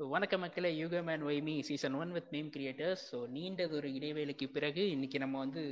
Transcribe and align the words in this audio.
வணக்க 0.00 0.34
மக்களே 0.42 0.70
யூகோ 0.80 1.00
மேன் 1.08 1.24
ஒய்மி 1.28 1.54
season 1.68 1.96
one 2.00 2.12
with 2.16 2.30
meme 2.34 2.50
creators 2.54 3.02
so 3.10 3.18
நீண்டது 3.34 3.74
ஒரு 3.78 3.88
இடைவேளைக்கு 3.96 4.46
பிறகு 4.54 4.82
இன்னைக்கு 4.94 5.18
நம்ம 5.22 5.38
வந்து 5.44 5.62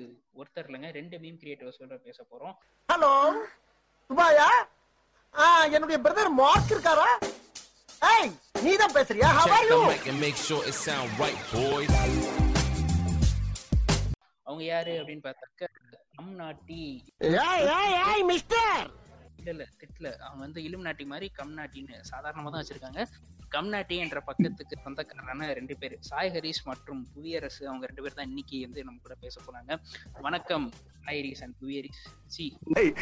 ஒருத்தர் 0.40 0.66
இல்லைங்க 0.68 0.90
ரெண்டு 0.98 1.16
மீம் 1.22 1.38
கிரியேட்டர்ஸோட 1.42 1.96
பேச 2.06 2.18
போறோம். 2.30 2.54
ஹலோ 2.88 3.12
துபாயா 4.10 4.48
ஆ 5.34 5.44
என்னுடைய 5.76 5.98
பிரதர் 6.04 6.30
மார்க் 6.40 6.72
இருக்காரா? 6.74 7.08
ஏய் 8.10 8.30
நீ 8.64 8.72
தான் 8.82 8.94
பேசுறியா? 8.96 9.28
How 9.38 9.46
are 9.46 9.50
Check 9.54 9.68
the 9.70 9.74
you? 9.74 9.88
mic 9.90 10.06
and 10.12 10.20
make 10.26 10.38
sure 10.46 10.62
it 10.70 10.76
sound 10.78 11.10
right, 11.22 11.40
boys. 11.54 11.90
அவங்க 14.46 14.62
யாரு 14.66 14.92
அப்படின்னு 15.00 15.24
பார்த்தாக்க 15.26 15.64
கம் 16.14 16.32
நாட்டி 16.42 16.82
ஏய் 17.46 17.66
ஏய் 17.78 17.96
ஏய் 18.04 18.24
மிஸ்டர் 18.30 18.86
இல்ல 19.40 19.50
இல்ல 19.54 19.64
திட்ல 19.80 20.06
அவங்க 20.26 20.40
வந்து 20.46 20.60
இலும் 20.66 20.86
நாட்டி 20.86 21.04
மாதிரி 21.10 21.26
கம் 21.38 21.52
நாட்டின்னு 21.58 21.98
சாதாரணமா 22.12 22.50
தான் 22.50 22.62
வச்சிருக்காங்க. 22.62 23.02
கம் 23.54 23.68
நாட்டி 23.72 23.96
என்ற 24.04 24.18
பக்கத்துக்கு 24.28 24.74
சொந்தக்காரரான 24.84 25.46
ரெண்டு 25.58 25.74
பேர். 25.80 25.94
சாய் 26.08 26.30
ஹரிஷ் 26.34 26.62
மற்றும் 26.70 27.00
புவியரசு 27.12 27.62
அவங்க 27.70 27.84
ரெண்டு 27.90 28.02
பேர் 28.04 28.16
தான் 28.18 28.28
இன்னைக்கு 28.30 28.56
வந்து 28.66 28.84
நம்ம 28.88 28.98
கூட 29.06 29.14
பேச 29.24 29.34
போறாங்க. 29.46 29.70
வணக்கம் 30.26 30.66
சாய் 31.04 31.20
ஹரிஷ் 31.20 31.42
அண்ட் 31.46 31.56
புவியரிஷ் 31.62 32.02
சி. 32.34 32.46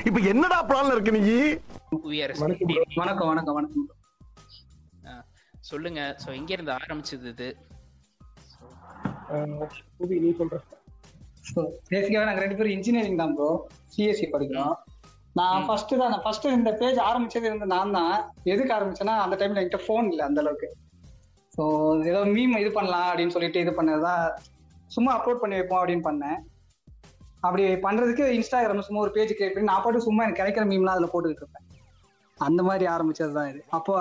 இப்போ 0.08 0.20
என்னடா 0.32 0.58
பிளான்ல 0.70 0.96
இருக்கு 0.96 1.16
நீ? 1.18 1.22
புவியரசு 2.04 2.44
வணக்கம் 3.02 3.30
வணக்கம் 3.32 3.58
வணக்கம் 3.58 3.86
சொல்லுங்க. 5.70 6.00
சோ 6.22 6.28
எங்க 6.40 6.50
இருந்து 6.56 6.72
ஆரம்பிச்சது 6.78 7.28
இது? 7.34 7.48
புவி 9.98 10.16
நீ 10.24 10.28
சொல்ற. 10.40 10.56
பேசிக்காவே 11.90 12.26
நாங்கள் 12.28 12.44
ரெண்டு 12.44 12.58
பேரும் 12.58 12.74
இன்ஜினியரிங் 12.76 13.20
தான் 13.22 13.34
ப்ரோ 13.38 13.48
சிஎஸ்சி 13.94 14.26
படிக்கிறோம். 14.34 14.74
நான் 15.38 15.64
ஃபர்ஸ்ட் 15.66 15.92
தான் 16.00 16.12
நான் 16.12 16.24
ஃபர்ஸ்ட் 16.24 16.46
இந்த 16.58 16.70
பேஜ் 16.80 16.98
ஆரம்பிச்சது 17.06 17.46
இருந்து 17.48 17.66
நான் 17.76 17.94
தான். 17.96 18.14
எதுக்கு 18.52 18.72
ஆரம்பிச்சேன்னா 18.76 19.14
அந்த 19.24 19.34
டைம்ல 19.40 19.60
என்கிட்ட 19.62 19.80
ஃபோன் 19.86 20.06
இல்லை 20.12 20.24
அந்த 20.28 20.40
அளவுக்கு. 20.42 20.68
ஸோ 21.56 21.64
ஏதோ 22.10 22.20
மீம் 22.34 22.54
இது 22.62 22.70
பண்ணலாம் 22.78 23.08
அப்படின்னு 23.10 23.34
சொல்லிட்டு 23.34 23.62
இது 23.64 23.72
பண்ணதான் 23.78 24.24
சும்மா 24.94 25.10
அப்லோட் 25.16 25.42
பண்ணி 25.42 25.58
வைப்போம் 25.58 25.80
அப்படின்னு 25.80 26.06
பண்ணேன். 26.08 26.38
அப்படி 27.46 27.64
பண்றதுக்கு 27.86 28.24
இன்ஸ்டாகிராம் 28.38 28.86
சும்மா 28.88 29.02
ஒரு 29.04 29.12
பேஜ் 29.16 29.36
கிரியேட் 29.36 29.54
பண்ணி 29.54 29.70
நான் 29.70 29.84
பாட்டு 29.84 30.06
சும்மா 30.08 30.24
எனக்கு 30.26 30.40
கிடைக்கிற 30.42 30.64
மீம்லாம் 30.72 30.96
அதில் 30.96 31.12
போட்டுக்கிட்டு 31.12 31.44
இருப்பேன். 31.44 31.66
அந்த 32.38 32.60
மாதிரி 32.68 32.86
ஆரம்பிச்சது 32.94 33.32
தான் 33.38 33.50
இது. 33.52 33.60
அப்போ 33.78 33.94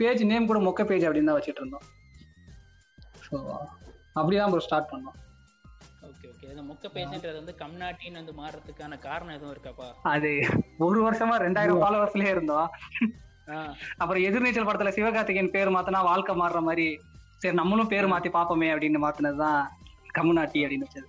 பேஜ் 0.00 0.22
நேம் 0.30 0.48
கூட 0.50 0.60
மொக்க 0.68 0.84
பேஜ் 0.90 1.06
அப்படின்னு 1.08 1.30
தான் 1.30 1.38
வச்சுட்டு 1.38 1.62
இருந்தோம். 1.62 1.86
ஸோ 3.26 3.36
அப்படிதான் 4.18 4.52
ப்ரோ 4.54 4.64
ஸ்டார்ட் 4.68 4.90
பண்ணோம். 4.92 5.16
இந்த 6.50 6.62
மொக்க 6.62 6.86
பேஜ்ன்றது 6.94 7.34
வந்து 7.34 7.54
கம் 7.54 7.76
நாட்டின்னு 7.80 8.20
வந்து 8.20 8.32
மாறுறதுக்கான 8.32 8.98
காரணம் 8.98 9.34
எதுவும் 9.34 9.54
இருக்காப்பா? 9.54 9.88
அது 10.12 10.30
ஒரு 10.78 11.00
வருஷமா 11.06 11.36
ரெண்டாயிரம் 11.44 11.80
ஃபாலோவர்ஸ்லயே 11.82 12.30
இருந்தோம். 12.30 12.68
அப்புறம் 13.96 14.22
எதிர்நீச்சல் 14.22 14.68
படத்துல 14.68 14.90
சிவகார்த்திகேயன் 14.96 15.54
பேர் 15.54 15.70
மாத்தினா 15.70 16.00
வாழ்க்கை 16.02 16.34
மாறுற 16.36 16.60
மாதிரி 16.60 16.86
சரி 17.38 17.54
நம்மளும் 17.54 17.88
பேர் 17.88 18.12
மாத்தி 18.12 18.30
பாப்போமே 18.32 18.68
அப்படின்னு 18.72 19.00
மாத்தினதுதான் 19.04 19.60
கம்முனாட்டி 20.18 20.60
அப்படின்னு 20.62 20.86
வச்சது. 20.86 21.08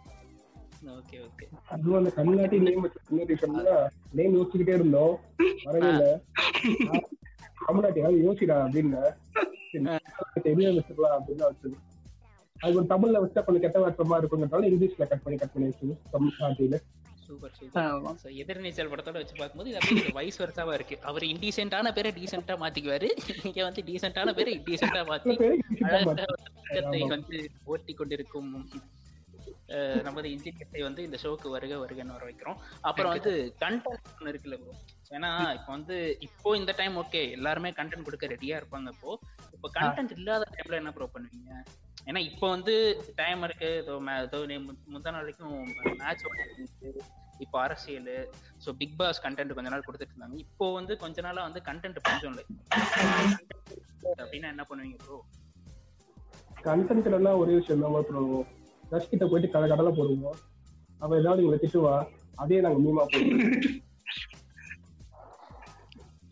Okay 0.91 1.17
okay. 1.25 1.45
அதுவும் 1.69 1.97
அந்த 1.97 2.11
கம்நாட்டி 2.11 2.59
நேம் 2.59 2.81
வச்சு 2.81 3.49
நேம் 4.11 4.35
யோசிச்சுக்கிட்டே 4.35 4.75
இருந்தோம். 4.79 5.13
வரவே 5.63 5.89
இல்ல. 5.93 6.05
கம்நாட்டி 7.61 8.01
அது 8.01 8.17
யோசிடா 8.25 8.57
அப்படின்னு. 8.63 9.01
தெரிய 10.41 10.67
வச்சுக்கலாம் 10.69 11.15
அப்படின்னு 11.17 11.43
வச்சது 11.47 11.75
அது 12.63 12.73
ஒரு 12.79 12.87
தமிழ்ல 12.93 13.21
வச்சா 13.23 13.41
கொஞ்சம் 13.45 13.63
கெட்ட 13.65 13.77
வார்த்தமா 13.83 14.17
இருக்குங்கிறதால 14.21 14.67
இங்கிலீஷ்ல 14.71 15.07
கட் 15.11 15.23
பண்ணி 15.25 15.37
கட் 15.43 15.53
பண்ணி 15.53 15.93
கம்நாட்டியில 16.15 16.77
சூப்பர் 17.25 17.53
சூப்பர். 17.57 18.31
எதிர்நீச்சல் 18.41 18.89
படத்தோட 18.91 19.17
வச்சு 19.21 19.35
பார்க்கும்போது 19.37 19.69
இது 19.71 19.77
அப்படியே 19.79 20.09
வயசு 20.17 20.39
வருஷாவா 20.43 20.73
இருக்கு. 20.77 20.95
அவர் 21.09 21.23
இன்டீசென்டான 21.31 21.91
பேரை 21.97 22.09
டீசென்டா 22.17 22.55
மாத்திக்குவாரு. 22.63 23.09
இங்க 23.49 23.59
வந்து 23.67 23.81
டீசென்டான 23.89 24.33
பேரை 24.39 24.53
இன்டீசென்டா 24.57 25.01
மாத்தி 25.11 25.35
அழகா 25.89 26.25
ஒரு 26.31 26.49
உலகத்தை 26.63 27.01
வந்து 27.13 27.37
ஓட்டி 27.73 27.93
கொண்டிருக்கும் 27.99 28.51
நமது 30.07 30.27
இன்ஜினியர்ஸை 30.35 30.81
வந்து 30.87 31.01
இந்த 31.07 31.17
ஷோக்கு 31.23 31.47
வருக 31.55 31.73
வருகன்னு 31.83 32.15
வர 32.15 32.25
வைக்கிறோம். 32.29 32.57
அப்புறம் 32.89 33.13
வந்து 33.15 33.33
கண்டென்ட் 33.61 33.87
ஒன்று 34.15 34.31
இருக்குல்ல 34.33 34.57
ப்ரோ 34.63 34.73
ஏன்னா 35.17 35.29
இப்போ 35.57 35.69
வந்து 35.77 35.95
இப்போ 36.27 36.49
இந்த 36.61 36.71
டைம் 36.79 36.97
ஓகே 37.03 37.21
எல்லாருமே 37.37 37.71
கண்டென்ட் 37.79 38.07
கொடுக்க 38.07 38.27
ரெடியா 38.33 38.57
இருப்பாங்க 38.61 38.91
இப்போ 38.95 39.11
இப்போ 39.55 39.69
கண்டென்ட் 39.77 40.13
இல்லாத 40.17 40.49
டைம்ல 40.55 40.79
என்ன 40.81 40.93
ப்ரோ 40.97 41.07
பண்ணுவீங்க? 41.15 41.53
ஏன்னா 42.09 42.19
இப்போ 42.29 42.45
வந்து 42.55 42.73
டைம் 43.19 43.41
இருக்கு. 43.47 43.69
ஏதோ 43.81 43.95
ஏதோ 44.21 44.37
முந்தா 44.93 45.11
நாளைக்கும் 45.17 45.57
மேட்ச் 46.01 46.23
இப்போ 47.45 47.57
அரசியல். 47.65 48.13
ஸோ 48.63 48.69
பிக் 48.79 48.95
பாஸ் 49.01 49.21
கண்டென்ட் 49.25 49.55
கொஞ்ச 49.57 49.69
நாள் 49.73 49.85
கொடுத்துட்டு 49.87 50.13
இருந்தாங்க. 50.15 50.37
இப்போ 50.45 50.65
வந்து 50.79 50.93
கொஞ்ச 51.03 51.21
நாளா 51.27 51.43
வந்து 51.47 51.61
கண்டென்ட் 51.69 51.99
பஞ்சம் 52.07 52.31
இல்லை 52.33 52.45
அப்படின்னா 54.21 54.49
என்ன 54.53 54.65
பண்ணுவீங்க 54.69 54.97
ப்ரோ 55.05 55.19
கண்டென்ட்ல 56.67 57.29
ஒரே 57.43 57.53
விஷயம் 57.59 57.83
தான் 57.83 57.99
அப்புறம் 58.01 58.31
ரஷ் 58.93 59.11
கிட்ட 59.11 59.25
போயிட்டு 59.29 59.53
கடை 59.53 59.67
கடலை 59.71 59.91
போடுவோம். 59.99 60.39
அவ 61.03 61.17
ஏதாவது 61.21 61.41
இவங்களை 61.43 61.59
திட்டுவா? 61.61 61.93
அதே 62.43 62.59
நாங்க 62.65 62.79
மீமா 62.85 63.03
போடுவோம். 63.13 63.53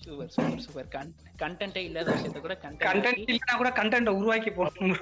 சூப்பர் 0.04 0.32
சூப்பர் 0.36 0.64
சூப்பர் 0.66 0.90
கண்டென்ட்டே 1.44 1.82
இல்லாத 1.88 2.10
விஷயத்த 2.16 2.40
கூட 2.46 2.56
கண்டென்ட் 2.66 2.88
கண்டென்ட் 2.90 3.22
இல்லைன்னா 3.24 3.56
கூட 3.62 3.72
கண்டென்ட் 3.80 4.18
உருவாக்கி 4.20 4.52
போடணும். 4.60 4.96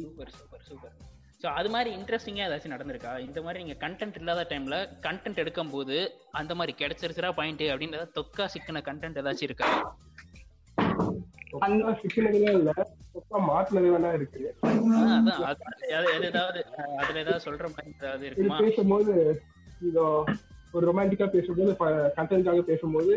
சூப்பர் 0.00 0.32
சூப்பர் 0.36 0.64
சூப்பர். 0.68 0.94
ஸோ 1.42 1.46
அது 1.58 1.68
மாதிரி 1.70 1.90
இன்ட்ரெஸ்டிங்கா 1.96 2.46
ஏதாச்சும் 2.46 2.74
நடந்திருக்கா? 2.74 3.10
இந்த 3.18 3.38
மாதிரி 3.42 3.62
நீங்க 3.62 3.76
கண்டென்ட் 3.82 4.18
இல்லாத 4.20 4.42
டைம்ல 4.50 4.76
கண்டென்ட் 5.00 5.42
எடுக்கும் 5.42 5.70
போது 5.70 5.96
அந்த 6.32 6.52
மாதிரி 6.54 6.72
கிடைச்சிருச்சுரா 6.80 7.30
பாயிண்ட் 7.38 7.64
அப்படின்றத 7.72 8.06
தொக்கா 8.18 8.46
சிக்கின 8.54 8.82
கண்டென்ட் 8.88 9.20
ஏதாச்சும் 9.22 9.48
இருக்கா? 9.48 9.68
பேசும்போது 18.62 19.14
இதோ 19.80 20.04
ஒரு 20.74 20.84
ரொமான்டிக்கா 20.90 21.26
பேசும்போது 21.26 21.72
கண்டென்ட்டாக 22.18 22.64
பேசும்போது 22.70 23.14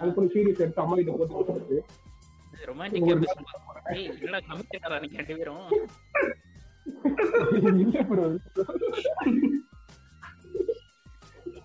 அது 0.00 0.14
கொஞ்சம் 0.14 0.34
சீரியஸ் 0.34 0.62
எடுத்து 0.64 0.82
அம்மா 0.84 0.96
கிட்ட 0.96 1.12
போட்டு 1.12 1.78
ஏய் 3.94 4.10
இல்ல 4.24 4.36
கமிட்டடா 4.48 4.96
நீங்க 5.02 5.18
ரெண்டு 5.20 5.36
பேரும். 5.38 5.68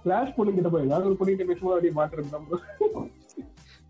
கிளாஸ் 0.04 0.36
பொண்ணு 0.36 0.56
கிட்ட 0.58 0.70
போய் 0.70 0.86
ஏதாவது 0.88 1.08
ஒரு 1.10 1.18
பொண்ணு 1.20 1.34
கிட்ட 1.34 1.46
பேசும்போது 1.52 1.76
அப்படியே 1.76 1.96
மாட்டிருந்தோம். 2.00 2.48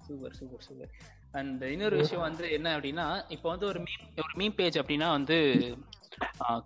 சூப்பர் 0.07 0.35
சூப்பர் 0.39 0.63
சூப்பர் 0.67 0.91
அண்ட் 1.39 1.63
இன்னொரு 1.73 1.95
விஷயம் 2.01 2.25
வந்து 2.27 2.45
என்ன 2.57 2.67
அப்படின்னா 2.77 3.05
இப்போ 3.35 3.47
வந்து 3.53 3.67
ஒரு 3.71 3.79
மீம் 3.87 4.05
ஒரு 4.25 4.33
மீம் 4.41 4.57
பேஜ் 4.59 4.79
அப்படின்னா 4.81 5.09
வந்து 5.17 5.37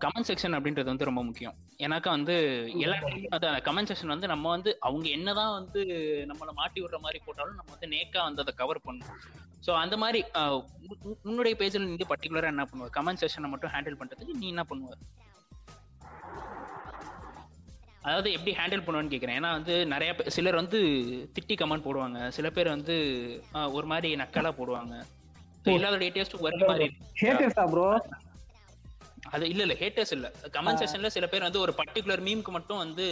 கமெண்ட் 0.04 0.28
செக்ஷன் 0.30 0.56
அப்படின்றது 0.56 0.92
வந்து 0.92 1.08
ரொம்ப 1.10 1.22
முக்கியம். 1.28 1.56
ஏன்னாக்கா 1.84 2.10
வந்து 2.18 2.36
எல்லாருக்கும் 2.84 3.36
அது 3.38 3.48
கமெண்ட் 3.68 3.90
செக்ஷன் 3.92 4.14
வந்து 4.14 4.28
நம்ம 4.32 4.50
வந்து 4.56 4.72
அவங்க 4.88 5.06
என்னதான் 5.18 5.54
வந்து 5.60 5.82
நம்மளை 6.32 6.54
மாட்டி 6.60 6.80
விடுற 6.84 6.98
மாதிரி 7.06 7.20
போட்டாலும் 7.26 7.60
நம்ம 7.60 7.72
வந்து 7.76 7.90
நேக்கா 7.96 8.24
வந்து 8.28 8.44
அதை 8.46 8.54
கவர் 8.62 8.86
பண்ணணும். 8.88 9.22
ஸோ 9.66 9.72
அந்த 9.84 9.96
மாதிரி 10.04 10.20
உன்னுடைய 11.30 11.54
பேஜில் 11.62 11.88
நீங்க 11.88 12.06
பர்டிகுலரா 12.12 12.52
என்ன 12.54 12.66
பண்ணுவ? 12.72 12.90
கமெண்ட் 12.98 13.24
செக்ஷனை 13.24 13.50
மட்டும் 13.54 13.74
ஹேண்டில் 13.76 14.00
பண்றதுக்கு 14.02 14.40
நீ 14.44 14.48
என்ன 14.54 14.66
பண்ணுவ? 14.70 14.94
அதாவது 18.04 18.30
எப்படி 18.32 18.52
ஹேண்டில் 18.58 18.84
பண்ணுவேன்னு 18.84 19.12
கேட்குறேன் 19.12 19.38
ஏன்னா 19.40 19.52
வந்து 19.56 19.74
நிறைய 19.86 20.12
பேர் 20.16 20.34
சிலர் 20.36 20.60
வந்து 20.60 20.80
திட்டி 21.36 21.56
கமெண்ட் 21.58 21.86
போடுவாங்க. 21.86 22.20
சில 22.30 22.48
பேர் 22.50 22.70
வந்து 22.70 22.96
ஆஹ், 23.54 23.72
ஒரு 23.74 23.88
மாதிரி 23.88 24.10
நக்கலா 24.22 24.52
போடுவாங்க. 24.60 24.94
So, 25.62 25.72
எல்லாருடைய 25.72 26.10
டேஸ்ட்டும் 26.16 26.44
ஒரே 26.46 26.60
மாதிரி 26.64 26.86
அது 29.30 29.46
இல்ல 29.50 29.62
இல்ல 29.64 29.76
ஹேட்டர்ஸ் 29.80 30.14
இல்ல. 30.16 30.28
கமெண்ட் 30.54 30.82
செக்ஷன்ல 30.82 31.10
சில 31.10 31.26
பேர் 31.28 31.46
வந்து 31.46 31.62
ஒரு 31.62 31.74
பர்டிகுலர் 31.80 32.24
மீம்க்கு 32.28 32.52
மட்டும் 32.52 32.80
வந்து 32.80 33.06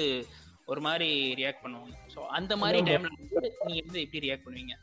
ஒரு 0.67 0.81
மாதிரி 0.81 1.09
ரியாக்ட் 1.35 1.63
பண்ணுவாங்க. 1.63 1.93
சோ 2.13 2.19
அந்த 2.37 2.53
மாதிரி 2.57 2.79
டைம்ல 2.87 3.09
வந்து 3.11 3.41
நீங்க 3.67 3.81
வந்து 3.83 4.01
எப்படி 4.01 4.21
ரியாக்ட் 4.25 4.45
பண்ணுவீங்க? 4.45 4.75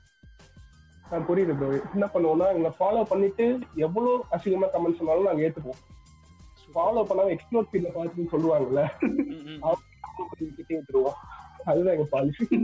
புரியுது 1.26 1.54
ப்ரோ 1.56 1.66
என்ன 1.88 2.06
பண்ணுவோம்னா 2.12 2.46
எங்களை 2.52 2.70
ஃபாலோ 2.78 3.02
பண்ணிட்டு 3.04 3.46
எவ்வளவு 3.78 4.12
அசிங்கமா 4.32 4.68
கமெண்ட் 4.72 5.00
சொன்னாலும் 5.00 5.28
நாங்க 5.28 5.44
ஏத்துப்போம். 5.46 5.80
ஃபாலோ 6.68 7.02
பண்ணாம 7.08 7.32
எக்ஸ்ப்ளோர் 7.34 7.68
ஃபீல்ட்ல 7.68 7.90
பார்த்துன்னு 7.96 8.32
சொல்லுவாங்கல்ல. 8.32 8.82
அவங்க 9.62 9.82
திட்டி 10.50 10.74
விட்டுருவோம் 10.74 11.18
அதுதான் 11.64 11.94
எங்க 11.96 12.08
பாலிசி 12.12 12.44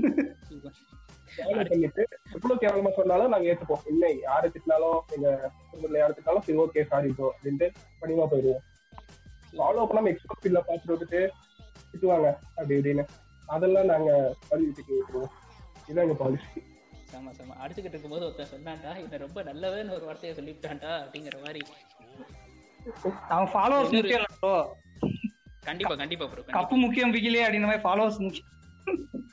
பண்ணிட்டு 1.41 2.03
எவ்வளவு 2.31 2.61
கேவலமா 2.63 2.91
சொன்னாலும் 2.97 3.33
நாங்க 3.33 3.51
ஏத்துப்போம். 3.51 3.85
இல்லை 3.91 4.09
யாரை 4.25 4.47
திட்டினாலும் 4.49 4.99
எங்க 5.17 5.29
குடும்பத்துல 5.63 6.01
யாரை 6.01 6.13
திட்டினாலும் 6.15 6.45
சரி 6.47 6.59
ஓகே 6.65 6.83
சாரி 6.91 7.09
ப்ரோ 7.17 7.29
அப்படின்ட்டு 7.31 7.67
பணிவா 8.01 8.25
போயிடுவோம். 8.33 8.65
ஃபாலோ 9.53 9.85
பண்ணாம 9.91 10.11
எக்ஸ்ப்ளோர் 10.13 10.41
ஃபீல்ட்ல 10.41 10.63
பார்த்துட்டு 10.67 10.97
வந்துட்டு 10.97 11.21
திட்டுவாங்க 11.93 12.27
அப்படி 12.57 12.77
இப்படின்னு. 12.79 13.05
அதெல்லாம் 13.49 13.91
நாங்க 13.93 14.11
திட்டி 14.51 14.93
விட்டுருவோம் 14.93 15.33
இதுதான் 15.83 16.05
எங்க 16.07 16.19
பாலிசி 16.23 16.61
செம 17.13 17.33
செம. 17.39 17.55
அடிச்சுக்கிட்டு 17.63 17.97
இருக்கும்போது 17.97 18.27
ஒருத்தன் 18.27 18.53
சொன்னான்டா 18.55 18.93
இவன் 19.01 19.25
ரொம்ப 19.25 19.43
நல்லவன்னு 19.49 19.97
ஒரு 19.99 20.07
வார்த்தையை 20.09 20.35
சொல்லிவிட்டான்டா 20.39 20.93
அப்படிங்கிற 21.03 21.39
மாதிரி. 21.47 21.63
அவன் 23.33 23.51
ஃபாலோவர்ஸ் 23.55 23.97
முக்கியம் 23.97 24.29
கண்டிப்பா 25.63 25.95
கண்டிப்பா 25.97 26.27
ப்ரோ 26.29 26.43
கப்பு 26.55 26.77
முக்கியம் 26.83 27.13
பிகிலே 27.15 27.45
அப்படின்ற 27.45 27.69
மாதிரி 27.71 27.85
ஃபாலோவர்ஸ் 27.85 28.21
முக்கியம் 28.25 28.49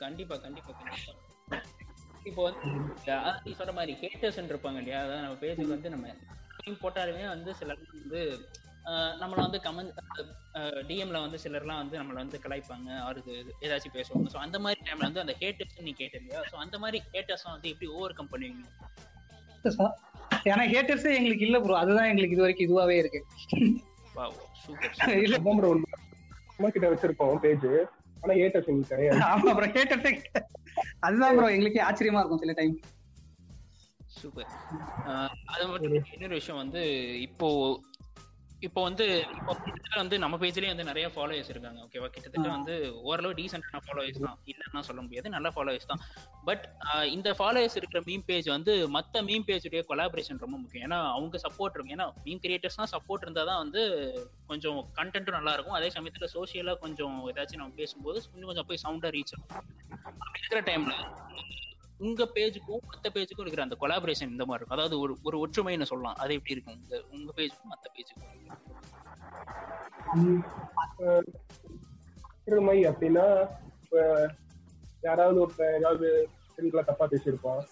கண்டிப்பா 0.00 0.36
கண்டிப்பா 0.38 0.72
கண்டிப்பா. 0.72 1.12
இப்போ 2.26 2.42
வந்து 2.46 2.64
நீ 3.44 3.52
சொன்ன 3.58 3.74
மாதிரி 3.76 3.92
ஹேட்டர்ஸ் 4.00 4.38
இருப்பாங்க 4.44 4.78
இல்லையா? 4.82 5.00
அதாவது 5.04 5.24
நம்ம 5.24 5.38
பேஜுக்கு 5.42 5.74
வந்து 5.74 5.92
நம்ம 5.94 6.14
போட்டாலுமே 6.80 7.24
வந்து 7.28 7.50
சிலர் 7.58 7.82
வந்து 7.94 8.20
ஆஹ் 8.84 9.14
நம்மள 9.20 9.38
வந்து 9.44 9.58
கமெண்ட் 9.64 9.96
டிஎம்ல 10.88 11.18
வந்து 11.24 11.38
சிலர்லாம் 11.42 11.80
வந்து 11.82 11.96
நம்மள 12.00 12.16
வந்து 12.22 12.38
கலாய்ப்பாங்க 12.44 12.88
அவருக்கு 13.02 13.32
ஏதாச்சும் 13.66 13.96
பேசுவாங்க. 13.96 14.28
ஸோ 14.34 14.38
அந்த 14.44 14.58
மாதிரி 14.64 14.80
டைம்ல 14.86 15.08
வந்து 15.08 15.24
அந்த 15.24 15.34
ஹேட்டர்ஸ் 15.40 15.84
நீ 15.86 15.92
கேட்ட 15.94 16.16
இல்லையா? 16.20 16.40
ஸோ 16.50 16.56
அந்த 16.64 16.78
மாதிரி 16.84 17.00
ஹேட்டர்ஸ் 17.08 17.46
வந்து 17.48 17.72
எப்படி 17.74 17.88
ஓவர் 17.96 18.16
கம் 18.18 18.32
பண்ணுவீங்க 18.32 18.66
ஏன்னா 20.46 20.64
ஹேட்டர்ஸே 20.72 21.12
எங்களுக்கு 21.18 21.46
இல்ல 21.46 21.58
ப்ரோ 21.62 21.76
அதுதான் 21.80 22.10
எங்களுக்கு 22.10 22.36
இது 22.36 22.44
வரைக்கும் 22.44 22.66
இதுவாவே 22.66 22.96
இருக்கு. 23.02 23.20
வாவ் 24.14 24.36
சூப்பர் 24.62 24.92
இல்ல. 25.26 25.36
நம்ம 26.58 26.70
கிட்ட 26.70 26.86
வச்சிருக்கோம் 26.88 27.40
பேஜ் 27.42 27.66
ஆனா 28.22 28.34
ஏட்டர்ஸ் 28.38 28.70
எங்களுக்கு 28.70 28.92
கிடையாது. 28.92 29.20
ஆமா 29.30 29.50
ப்ரோ 29.56 29.68
ஹேட்டர்ஸே 29.74 30.12
அதுதான் 31.04 31.36
ப்ரோ 31.36 31.48
எங்களுக்கே 31.54 31.84
ஆச்சரியமா 31.86 32.20
இருக்கும் 32.22 32.42
சில 32.42 32.54
டைம் 32.58 32.74
சூப்பர் 34.10 34.50
அது 35.52 35.64
மட்டும் 35.68 35.96
இன்னொரு 36.12 36.34
விஷயம் 36.34 36.60
வந்து 36.62 36.82
இப்போ 37.26 37.48
இப்போ 38.66 38.80
வந்து 38.86 39.04
இப்போ 39.38 39.52
கிட்டத்தட்ட 39.64 39.96
வந்து 40.02 40.16
நம்ம 40.22 40.36
பேஜ்லயே 40.42 40.70
வந்து 40.72 40.86
நிறைய 40.88 41.06
ஃபாலோவர்ஸ் 41.14 41.50
இருக்காங்க 41.52 41.78
ஓகேவா 41.84 42.08
கிட்டத்தட்ட 42.14 42.48
வந்து 42.54 42.74
ஓரளவு 43.08 43.36
டீசென்டான 43.38 43.80
ஃபாலோவர்ஸ் 43.86 44.18
தான். 44.24 44.38
இல்லைன்னா 44.52 44.80
சொல்ல 44.88 45.00
முடியாது 45.04 45.28
நல்ல 45.34 45.48
ஃபாலோவர்ஸ் 45.56 45.88
தான். 45.90 46.02
பட் 46.48 46.64
இந்த 47.16 47.28
ஃபாலோவர்ஸ் 47.38 47.76
இருக்கிற 47.80 48.00
மீம் 48.08 48.24
பேஜ் 48.30 48.48
வந்து 48.56 48.74
மத்த 48.96 49.22
மீம் 49.28 49.46
பேஜுடைய 49.50 49.82
கொலாபரேஷன் 49.90 50.42
ரொம்ப 50.44 50.56
முக்கியம். 50.62 50.86
ஏன்னா 50.88 50.98
அவங்க 51.16 51.40
சப்போர்ட் 51.46 51.76
இருக்கும் 51.76 51.96
ஏன்னா 51.98 52.08
மீம் 52.26 52.42
கிரியேட்டர்ஸ்னா 52.46 52.88
சப்போர்ட் 52.94 53.26
இருந்தா 53.26 53.44
தான் 53.50 53.62
வந்து 53.64 53.82
கொஞ்சம் 54.50 54.80
கண்டென்ட்டும் 54.98 55.38
நல்லா 55.38 55.54
இருக்கும். 55.58 55.78
அதே 55.78 55.90
சமயத்துல 55.98 56.28
சோஷியலா 56.36 56.76
கொஞ்சம் 56.84 57.16
ஏதாச்சும் 57.32 57.62
நம்ம 57.64 57.78
பேசும்போது 57.82 58.20
இன்னும் 58.34 58.50
கொஞ்சம் 58.52 58.70
போய் 58.72 58.84
சவுண்டா 58.86 59.10
ரீச் 59.18 59.34
ஆகும். 59.36 59.50
அப்படி 60.26 60.42
இருக்கிற 60.42 60.62
டைம்ல 60.70 60.94
உங்க 62.06 62.24
பேஜுக்கும் 62.34 62.82
மத்த 62.90 63.06
பேஜுக்கும் 63.14 63.44
இருக்கிற 63.44 63.62
அந்த 63.66 63.76
கொலாபரேஷன் 63.82 64.32
இந்த 64.34 64.44
மாதிரி 64.48 64.60
இருக்கும். 64.60 64.76
அதாவது 64.76 64.96
ஒரு 65.04 65.12
ஒரு 65.28 65.36
ஒற்றுமைன்னு 65.44 65.88
சொல்லலாம். 65.90 66.18
அது 66.22 66.36
எப்படி 66.38 66.54
இருக்கும்? 66.56 66.78
உங்க 66.82 67.00
உங்க 67.16 67.30
பேஜுக்கும் 67.38 67.72
மத்த 67.72 67.86
பேஜுக்கும். 67.96 68.34
திருமை 72.44 72.78
அப்படின்னா 72.90 73.26
இப்ப 73.84 73.96
யாராவது 75.06 75.38
ஒருத்தன் 75.44 75.76
ஏதாவது 75.80 76.06
பெண்களை 76.56 76.82
தப்பா 76.90 77.04
பேசியிருப்பான். 77.12 77.62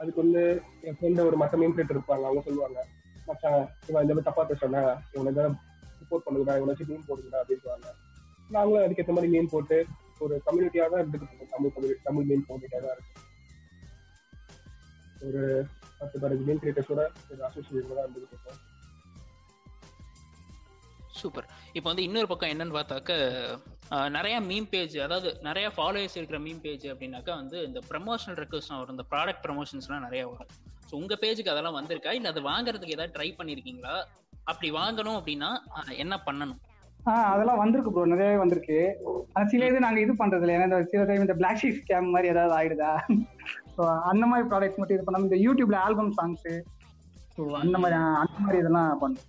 அதுக்கு 0.00 0.22
வந்து 0.24 0.42
என் 0.86 0.96
ஃப்ரெண்ட் 0.98 1.26
ஒரு 1.28 1.36
மற்ற 1.42 1.56
மீன் 1.60 1.74
கிரியேட்டர் 1.74 1.98
இருப்பாங்க. 1.98 2.24
அவங்க 2.28 2.42
சொல்லுவாங்க 2.48 2.78
மச்சான் 3.28 3.60
இவன் 3.88 4.02
இந்த 4.04 4.14
மாதிரி 4.14 4.28
தப்பா 4.28 4.42
பேசுறானா? 4.50 4.82
இவனை 5.14 5.30
ஏதாவது 5.34 5.54
ரிப்போர்ட் 6.00 6.24
பண்ணுங்கடா 6.24 6.56
இவனை 6.58 6.72
வச்சு 6.72 6.90
மீன் 6.92 7.06
போடுங்கடா 7.10 7.40
அப்படின்றாங்க 7.42 7.90
நாங்களும் 8.54 8.84
அதுக்கேற்ற 8.86 9.12
மாதிரி 9.16 9.32
மீன் 9.34 9.52
போட்டு 9.52 9.76
ஒரு 10.24 10.34
கம்யூனிட்டியாக 10.46 10.90
தான் 10.92 11.02
இருந்துட்டு 11.02 11.26
இருக்கோம். 11.26 11.52
தமிழ் 11.54 11.72
கம்யூனிட்டி 11.76 12.04
தமிழ் 12.08 12.26
மீன் 12.30 12.44
கம்யூனிட்டியாக 12.48 12.84
தான் 12.86 12.96
இருக்கு 12.96 13.22
ஒரு 15.28 15.42
பத்து 15.98 16.16
பதினஞ்சு 16.22 16.46
மீன் 16.48 16.60
கிரியேட்டர்ஸோட 16.62 17.02
ஒரு 17.32 17.40
அசோசியேஷன் 17.48 17.96
தான் 17.98 18.06
இருந்துட்டு 18.06 18.34
இருக்கோம். 18.36 18.60
சூப்பர். 21.20 21.46
இப்போ 21.76 21.88
வந்து 21.90 22.04
இன்னொரு 22.06 22.28
பக்கம் 22.30 22.52
என்னன்னு 22.52 22.76
பார்த்தாக்க 22.76 23.12
நிறைய 24.16 24.36
மீம் 24.48 24.68
பேஜ் 24.72 24.94
அதாவது 25.06 25.28
நிறைய 25.48 25.66
ஃபாலோவர்ஸ் 25.76 26.16
இருக்கிற 26.18 26.38
மீம் 26.46 26.62
பேஜ் 26.64 26.86
அப்படின்னாக்கா 26.92 27.32
வந்து 27.42 27.58
இந்த 27.68 27.80
ப்ரமோஷனல் 27.90 28.38
ரெக்வஸ்ட்லாம் 28.42 28.80
வரும். 28.80 28.96
இந்த 28.96 29.06
ப்ராடக்ட் 29.12 29.44
ப்ரமோஷன்ஸ்லாம் 29.46 30.04
நிறைய 30.06 30.22
வரும். 30.32 30.50
ஸோ 30.88 30.92
உங்க 31.00 31.14
பேஜுக்கு 31.22 31.52
அதெல்லாம் 31.54 31.78
வந்திருக்கா? 31.78 32.12
இல்லை 32.18 32.30
அது 32.32 32.42
வாங்குறதுக்கு 32.50 32.96
ஏதாவது 32.96 33.14
ட்ரை 33.16 33.28
பண்ணிருக்கீங்களா? 33.38 33.94
அப்படி 34.50 34.70
வாங்கணும் 34.80 35.18
அப்படின்னா 35.20 35.50
என்ன 36.04 36.14
பண்ணணும்? 36.28 36.60
ஆஹ் 37.10 37.28
அதெல்லாம் 37.32 37.60
வந்திருக்கு 37.62 37.92
ப்ரோ 37.94 38.04
நிறையவே 38.12 38.36
வந்திருக்கு. 38.42 38.78
சில 39.52 39.66
இது 39.70 39.84
நாங்க 39.86 40.00
இது 40.04 40.12
பண்றது 40.22 40.44
இல்லை 40.44 40.54
ஏன்னா 40.56 40.68
இந்த 40.70 40.80
சில 40.92 41.04
டைம் 41.08 41.24
இந்த 41.26 41.36
பிளாக் 41.40 41.60
ஷீட் 41.62 41.80
ஸ்கேம் 41.82 42.12
மாதிரி 42.14 42.32
ஏதாவது 42.34 42.54
ஆயிடுதா? 42.58 42.92
ஸோ 43.76 43.82
அந்த 44.10 44.24
மாதிரி 44.30 44.44
ப்ராடக்ட்ஸ் 44.50 44.80
மட்டும் 44.80 44.96
இது 44.96 45.06
பண்ணாம 45.06 45.28
இந்த 45.28 45.38
யூடியூப்ல 45.44 45.78
ஆல்பம் 45.86 46.12
சாங்ஸ் 46.18 46.48
ஸோ 47.36 47.44
அந்த 47.62 47.76
மாதிரி 47.82 47.96
அந்த 48.22 48.36
மாதிரி 48.42 48.58
இதெல்லாம் 48.62 48.90
பண்ணும். 49.02 49.24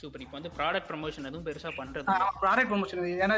சூப்பர் 0.00 0.22
இப்போ 0.24 0.36
வந்து 0.38 0.52
ப்ராடக்ட் 0.58 0.88
ப்ரமோஷன் 0.90 1.26
எதுவும் 1.30 1.46
பெருசா 1.48 1.70
பண்றது. 1.80 2.06
ப்ராடக்ட் 2.44 2.70
ப்ரொமோஷன் 2.72 3.00
ஏன்னா 3.24 3.36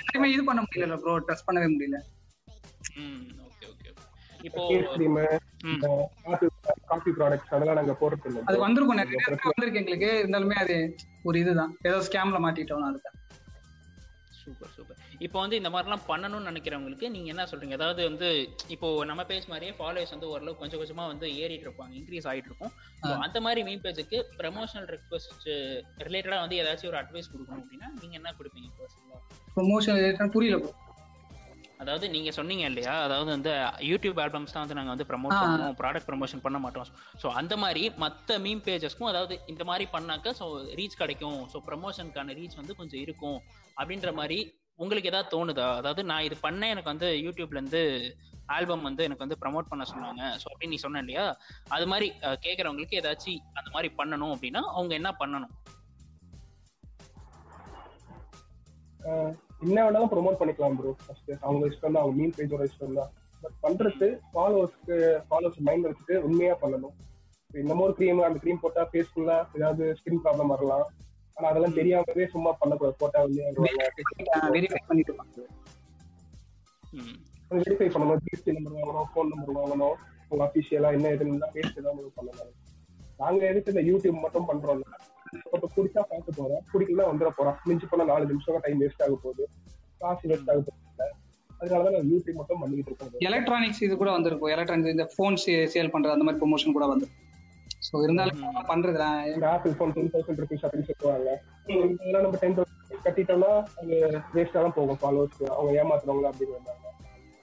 எல்லாருமே 0.00 0.32
இது 0.34 0.42
பண்ண 0.48 0.62
முடியல 0.66 0.96
ப்ரோ 1.04 1.14
ட்ரெஸ் 1.28 1.46
பண்ணவே 1.46 1.68
முடியல. 1.74 1.98
ம் 3.02 3.22
ஓகே 3.48 3.66
ஓகே 3.72 3.90
இப்போ 4.48 4.62
காஃபி 6.90 7.10
ப்ராடக்ட்ஸ் 7.18 7.52
அதெல்லாம் 7.56 7.78
நாங்க 7.80 7.94
போடுறது 8.00 8.42
அது 8.48 8.58
வந்திருக்கும் 8.64 9.00
நிறைய 9.00 9.20
வந்திருக்கு 9.46 9.80
எங்களுக்கு 9.82 10.10
இருந்தாலுமே 10.22 10.56
அது 10.64 10.76
ஒரு 11.28 11.36
இதுதான். 11.42 11.72
ஏதோ 11.88 11.98
ஸ்கேம்ல 12.06 12.38
மாட்டிட்டோம் 12.46 12.88
அதுதான். 12.90 13.16
சூப்பர் 14.44 14.72
சூப்பர் 14.76 14.98
இப்போ 15.26 15.38
வந்து 15.44 15.58
இந்த 15.60 15.70
மாதிரிலாம் 15.74 16.04
பண்ணணும்னு 16.10 16.50
நினைக்கிறவங்களுக்கு 16.50 17.08
நீங்க 17.14 17.28
என்ன 17.34 17.46
சொல்றீங்க? 17.50 17.76
அதாவது 17.78 18.02
வந்து 18.10 18.28
இப்போ 18.74 18.88
நம்ம 19.10 19.24
பேஜ் 19.30 19.48
மாதிரியே 19.52 19.72
ஃபாலோவர்ஸ் 19.78 20.14
வந்து 20.16 20.30
ஓரளவு 20.34 20.60
கொஞ்சம் 20.62 20.82
கொஞ்சமா 20.82 21.06
வந்து 21.12 21.28
ஏறிட்டு 21.42 21.66
இருப்பாங்க 21.68 21.94
இன்க்ரீஸ் 22.00 22.28
ஆயிட்டு 22.32 22.50
இருக்கும். 22.50 22.72
அந்த 23.26 23.40
மாதிரி 23.46 23.62
மீன் 23.68 23.84
பேஜுக்கு 23.86 24.20
ப்ரமோஷனல் 24.40 24.88
ரெக்வஸ்ட் 24.94 25.48
ரிலேட்டடா 26.08 26.38
வந்து 26.44 26.58
ஏதாச்சும் 26.62 26.90
ஒரு 26.92 27.00
அட்வைஸ் 27.02 27.32
கொடுக்கணும் 27.34 27.62
அப்படின்னா 27.64 27.90
நீங்க 28.00 28.14
என்ன 28.20 28.34
கொடுப்பீங்க 28.40 28.70
பர்சனலா 28.80 29.20
ப்ரொமோஷன் 29.58 30.32
புரியல 30.36 30.58
ப்ரோ 30.62 30.72
அதாவது 31.82 32.06
நீங்க 32.08 32.30
சொன்னீங்க 32.36 32.64
இல்லையா? 32.70 32.94
அதாவது 33.06 33.30
வந்து 33.34 33.52
யூடியூப் 33.90 34.18
ஆல்பம்ஸ் 34.24 34.54
தான் 34.54 34.64
வந்து 34.64 34.76
நாங்க 34.78 34.92
வந்து 34.94 35.06
ப்ரமோட் 35.10 35.36
பண்ணுவோம் 35.42 35.76
ப்ராடக்ட் 35.80 36.08
ப்ரமோஷன் 36.10 36.44
பண்ண 36.46 36.58
மாட்டோம். 36.58 36.88
ஸோ 37.22 37.28
அந்த 37.40 37.54
மாதிரி 37.56 37.82
மத்த 38.04 38.38
மீம் 38.44 38.64
பேஜஸ்க்கும் 38.66 39.10
அதாவது 39.12 39.36
இந்த 39.46 39.64
மாதிரி 39.64 39.86
பண்ணாக்க 39.96 40.34
ஸோ 40.40 40.46
ரீச் 40.80 41.00
கிடைக்கும். 41.02 41.40
ஸோ 41.52 41.58
ப்ரமோஷனுக்கான 41.68 42.34
ரீச் 42.40 42.60
வந்து 42.60 42.74
கொஞ்சம் 42.74 43.02
இருக்கும். 43.04 43.38
அப்படின்ற 43.76 44.12
மாதிரி 44.12 44.38
உங்களுக்கு 44.78 45.10
ஏதாவது 45.10 45.32
தோணுதா? 45.34 45.68
அதாவது 45.80 46.02
நான் 46.10 46.26
இது 46.28 46.36
பண்ணேன் 46.46 46.72
எனக்கு 46.74 46.92
வந்து 46.94 47.08
யூடியூப்ல 47.26 47.58
இருந்து 47.60 47.82
ஆல்பம் 48.48 48.86
வந்து 48.88 49.02
எனக்கு 49.04 49.24
வந்து 49.26 49.40
ப்ரமோட் 49.42 49.70
பண்ண 49.70 49.84
சொன்னாங்க. 49.92 50.22
ஸோ 50.42 50.46
அப்படின்னு 50.52 50.74
நீ 50.74 50.80
சொன்ன 50.86 51.02
இல்லையா? 51.04 51.26
அது 51.68 51.86
மாதிரி 51.86 52.08
கேட்கறவங்களுக்கு 52.44 53.00
ஏதாச்சும் 53.02 53.42
அந்த 53.60 53.68
மாதிரி 53.76 53.90
பண்ணணும் 54.00 54.34
அப்படின்னா 54.36 54.62
அவங்க 54.76 54.94
என்ன 55.00 55.12
பண்ணணும்? 55.22 55.54
என்ன 59.64 59.78
வேணாலும் 59.84 60.10
ப்ரோமோட் 60.12 60.38
பண்ணிக்கலாம் 60.40 60.76
ப்ரோ 60.78 60.92
ஃபர்ஸ்ட் 61.02 61.30
அவங்க 61.46 61.62
இஷ்டம் 61.70 61.94
தான் 61.94 62.02
அவங்க 62.02 62.16
மீன் 62.20 62.34
பேஜோட 62.38 62.62
இஷ்டம் 62.70 62.98
தான் 63.00 63.10
பட் 63.42 63.56
பண்றது 63.64 64.08
ஃபாலோவர்ஸ்க்கு 64.32 64.96
ஃபாலோவர்ஸ் 65.28 65.60
மைண்ட் 65.68 65.86
வச்சுட்டு 65.88 66.16
உண்மையா 66.26 66.54
பண்ணணும். 66.62 66.94
இப்ப 67.46 67.58
இந்த 67.64 67.74
மாதிரி 67.78 67.94
க்ரீம் 67.98 68.20
அந்த 68.28 68.40
க்ரீம் 68.44 68.60
போட்டா 68.64 68.82
ஃபேஸ்ஃபுல்லா 68.90 69.36
ஏதாவது 69.58 69.84
ஸ்கின் 69.98 70.22
ப்ராப்ளம் 70.24 70.52
வரலாம். 70.54 70.86
ஆனா 71.36 71.46
அதெல்லாம் 71.50 71.76
தெரியாமவே 71.78 72.24
சும்மா 72.34 72.50
பண்ணக்கூடாது. 72.60 72.96
போட்டா 73.02 73.20
வந்து 73.26 73.42
வெரிஃபை 74.56 74.80
பண்ணிட்டு 74.90 75.14
வெரிஃபை 77.56 77.88
பண்ணணும். 77.94 78.20
ஜிஎஸ்டி 78.26 78.52
நம்பர் 78.56 78.76
வாங்கணும் 78.78 79.08
ஃபோன் 79.12 79.30
நம்பர் 79.32 79.58
வாங்கணும். 79.60 79.96
உங்க 80.30 80.42
அபிஷியலா 80.48 80.90
என்ன 80.96 81.08
எதுன்னு 81.16 81.48
பேசி 81.56 81.80
தான் 81.86 81.98
பண்ணணும். 82.18 82.52
நாங்க 83.22 83.42
எதுக்கு 83.50 83.72
இந்த 83.74 83.82
யூடியூப் 83.90 84.22
மட்டும் 84.24 84.48
பண்றோம்ல? 84.50 84.86
இப்ப 85.32 85.68
பிடிச்சா 85.74 86.02
பார்க்க 86.08 86.38
போறோம் 86.38 86.62
பிடிக்கல 86.70 87.04
வந்துட 87.08 87.30
போறோம் 87.36 87.56
மிஞ்சி 87.68 87.86
போனா 87.86 88.04
நாலு 88.10 88.30
நிமிஷம் 88.30 88.62
டைம் 88.64 88.80
வேஸ்ட் 88.82 89.04
ஆக 89.04 89.16
போகுது 89.22 89.44
காசு 90.00 90.28
வேஸ்ட் 90.30 90.50
ஆக 90.50 90.60
போகுது 90.62 90.80
அதனாலதான் 91.60 91.94
நான் 91.96 92.08
யூடியூப் 92.10 92.38
மட்டும் 92.38 92.60
பண்ணிட்டு 92.62 92.90
இருக்கோம் 92.90 93.24
எலக்ட்ரானிக்ஸ் 93.26 93.82
இது 93.86 93.94
கூட 93.98 94.10
வந்திருக்கும் 94.14 94.52
எலக்ட்ரானிக்ஸ் 94.54 94.94
இந்த 94.94 95.06
ஃபோன் 95.12 95.36
சேல் 95.72 95.92
பண்றது 95.92 96.14
அந்த 96.14 96.26
மாதிரி 96.26 96.40
ப்ரொமோஷன் 96.42 96.76
கூட 96.76 96.86
வந்திருக்கும் 96.92 97.28
ஸோ 97.86 98.00
இருந்தாலும் 98.02 98.40
பண்றது 98.68 98.98
நான் 99.00 99.28
இந்த 99.30 99.46
Apple 99.52 99.74
phone 99.76 99.92
ten 99.94 100.10
thousand 100.12 100.40
rupees 100.42 100.64
அப்படின்னு 100.66 100.88
சொல்லுவாங்க 100.90 101.30
இதெல்லாம் 101.96 102.24
நம்ம 102.26 102.40
டென் 102.42 102.56
தௌசண்ட் 102.58 102.78
கட்டிட்டோம்னா 103.06 103.50
அது 103.80 103.96
வேஸ்டா 104.34 104.60
தான் 104.60 104.76
போகும் 104.76 105.00
ஃபாலோவர்ஸ் 105.00 105.42
அவங்க 105.52 105.70
ஏமாத்துறவங்க 105.80 106.28
அப்படின்னு 106.30 106.56
வந்தாங்க 106.58 106.86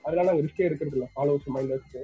அதனால 0.03 0.27
நாங்க 0.29 0.43
ரிஸ்கே 0.45 0.67
எடுக்கிறது 0.67 0.97
இல்லை 0.97 1.09
ஃபாலோவர்ஸ் 1.13 1.49
மைண்ட் 1.55 1.73
வச்சுட்டு 1.73 2.03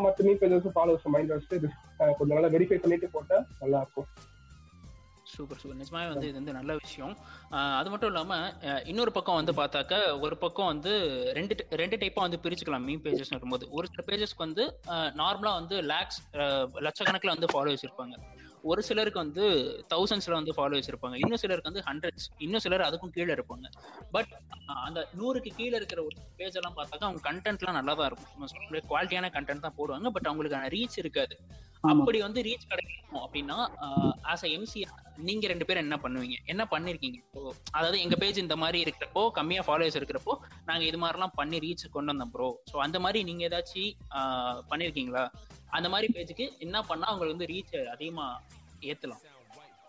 மற்ற 0.00 0.24
மீ 0.26 0.32
பேஜஸ் 0.38 0.68
ஃபாலோவர்ஸ் 0.74 1.04
மைண்ட் 1.14 1.32
வச்சுட்டு 1.32 1.58
risk, 1.64 1.74
அஹ், 2.00 2.14
கொஞ்சம் 2.16 2.36
நல்லா 2.36 2.50
வெரிஃபை 2.54 2.78
பண்ணிட்டு 2.80 3.08
போட்டா 3.12 3.36
நல்லா 3.60 3.80
இருக்கும் 3.82 4.08
சூப்பர் 5.26 5.58
சூப்பர். 5.58 5.78
நிஜமாவே 5.78 6.08
வந்து 6.08 6.28
இது 6.28 6.34
வந்து 6.34 6.52
நல்ல 6.52 6.72
விஷயம். 6.76 7.14
ஆஹ் 7.50 7.76
அது 7.76 7.90
மட்டும் 7.90 8.10
இல்லாம 8.10 8.32
இன்னொரு 8.84 9.12
பக்கம் 9.12 9.34
வந்து 9.34 9.52
பார்த்தாக்க 9.52 9.94
ஒரு 10.20 10.36
பக்கம் 10.36 10.66
வந்து 10.66 10.92
ரெண்டு 11.32 11.54
ரெண்டு 11.74 11.96
டைப்பா 11.96 12.24
வந்து 12.26 12.40
பிரிச்சுக்கலாம் 12.42 12.86
மீன் 12.88 13.02
பேஜஸ் 13.02 13.34
வரும்போது 13.34 13.66
ஒரு 13.70 13.86
சில 13.86 14.04
பேஜஸ்க்கு 14.06 14.46
வந்து 14.46 14.64
நார்மலா 15.22 15.54
வந்து 15.54 15.78
லேக்ஸ் 15.82 16.20
லட்சக்கணக்கில் 16.80 17.34
வந்து 17.36 17.50
ஃபாலோவர்ஸ் 17.52 17.86
இருப்பாங்க 17.86 18.16
ஒரு 18.70 18.80
சிலருக்கு 18.88 19.22
வந்து 19.24 19.44
தௌசண்ட்ஸ்ல 19.92 20.36
வந்து 20.38 20.54
ஃபாலோவர்ஸ் 20.56 20.90
இருப்பாங்க 20.92 21.16
இன்னும் 21.22 21.42
சிலருக்கு 21.42 21.70
வந்து 21.70 21.84
ஹண்ட்ரட்ஸ் 21.88 22.26
இன்னும் 22.46 22.64
சிலர் 22.64 22.86
அதுக்கும் 22.88 23.14
கீழே 23.16 23.32
இருப்பாங்க. 23.36 23.66
பட் 24.14 24.32
அந்த 24.86 25.00
நூறுக்கு 25.20 25.52
கீழே 25.58 25.74
இருக்கிற 25.80 26.00
ஒரு 26.08 26.16
பேஜ் 26.40 26.58
எல்லாம் 26.60 26.76
பார்த்தாக்கா 26.78 27.08
அவங்க 27.08 27.22
கண்டென்ட்லாம் 27.28 27.78
நல்லா 27.78 27.94
தான் 28.00 28.08
இருக்கும். 28.10 28.32
குவாலிட்டியான 28.90 29.30
கண்டென்ட் 29.36 29.66
தான் 29.66 29.78
போடுவாங்க. 29.80 30.10
பட் 30.16 30.28
அவங்களுக்கான 30.30 30.70
ரீச் 30.76 30.98
இருக்காது. 31.04 31.36
அப்படி 31.84 32.18
வந்து 32.26 32.40
ரீச் 32.46 32.70
கிடைக்கணும் 32.70 33.24
அப்படின்னா 33.24 33.56
ஆஸ் 34.32 34.44
அ 34.46 34.50
எம்சி 34.54 34.80
நீங்க 35.26 35.44
ரெண்டு 35.52 35.66
பேரும் 35.66 35.84
என்ன 35.84 35.96
பண்ணுவீங்க? 36.04 36.36
என்ன 36.52 36.62
பண்ணிருக்கீங்க? 36.72 37.18
இப்போ 37.26 37.40
அதாவது 37.76 37.98
எங்க 38.04 38.16
பேஜ் 38.22 38.44
இந்த 38.44 38.56
மாதிரி 38.62 38.78
இருக்கிறப்போ 38.84 39.22
கம்மியா 39.38 39.62
ஃபாலோவர்ஸ் 39.66 39.98
இருக்கிறப்போ 40.00 40.34
நாங்க 40.68 40.82
இது 40.90 40.98
மாதிரிலாம் 41.02 41.36
பண்ணி 41.40 41.58
ரீச் 41.64 41.84
கொண்டு 41.96 42.12
வந்தோம் 42.12 42.32
ப்ரோ 42.34 42.48
ஸோ 42.70 42.78
அந்த 42.86 42.98
மாதிரி 43.04 43.20
நீங்க 43.28 43.44
ஏதாச்சும் 43.48 43.92
பண்ணிருக்கீங்களா? 44.72 45.24
அந்த 45.68 45.88
மாதிரி 45.88 46.12
பேஜுக்கு 46.12 46.58
என்ன 46.58 46.82
பண்ணா 46.82 47.06
அவங்களுக்கு 47.06 47.36
வந்து 47.36 47.54
ரீச் 47.54 47.90
அதிகமா 47.90 48.40
ஏத்தலாம். 48.80 49.22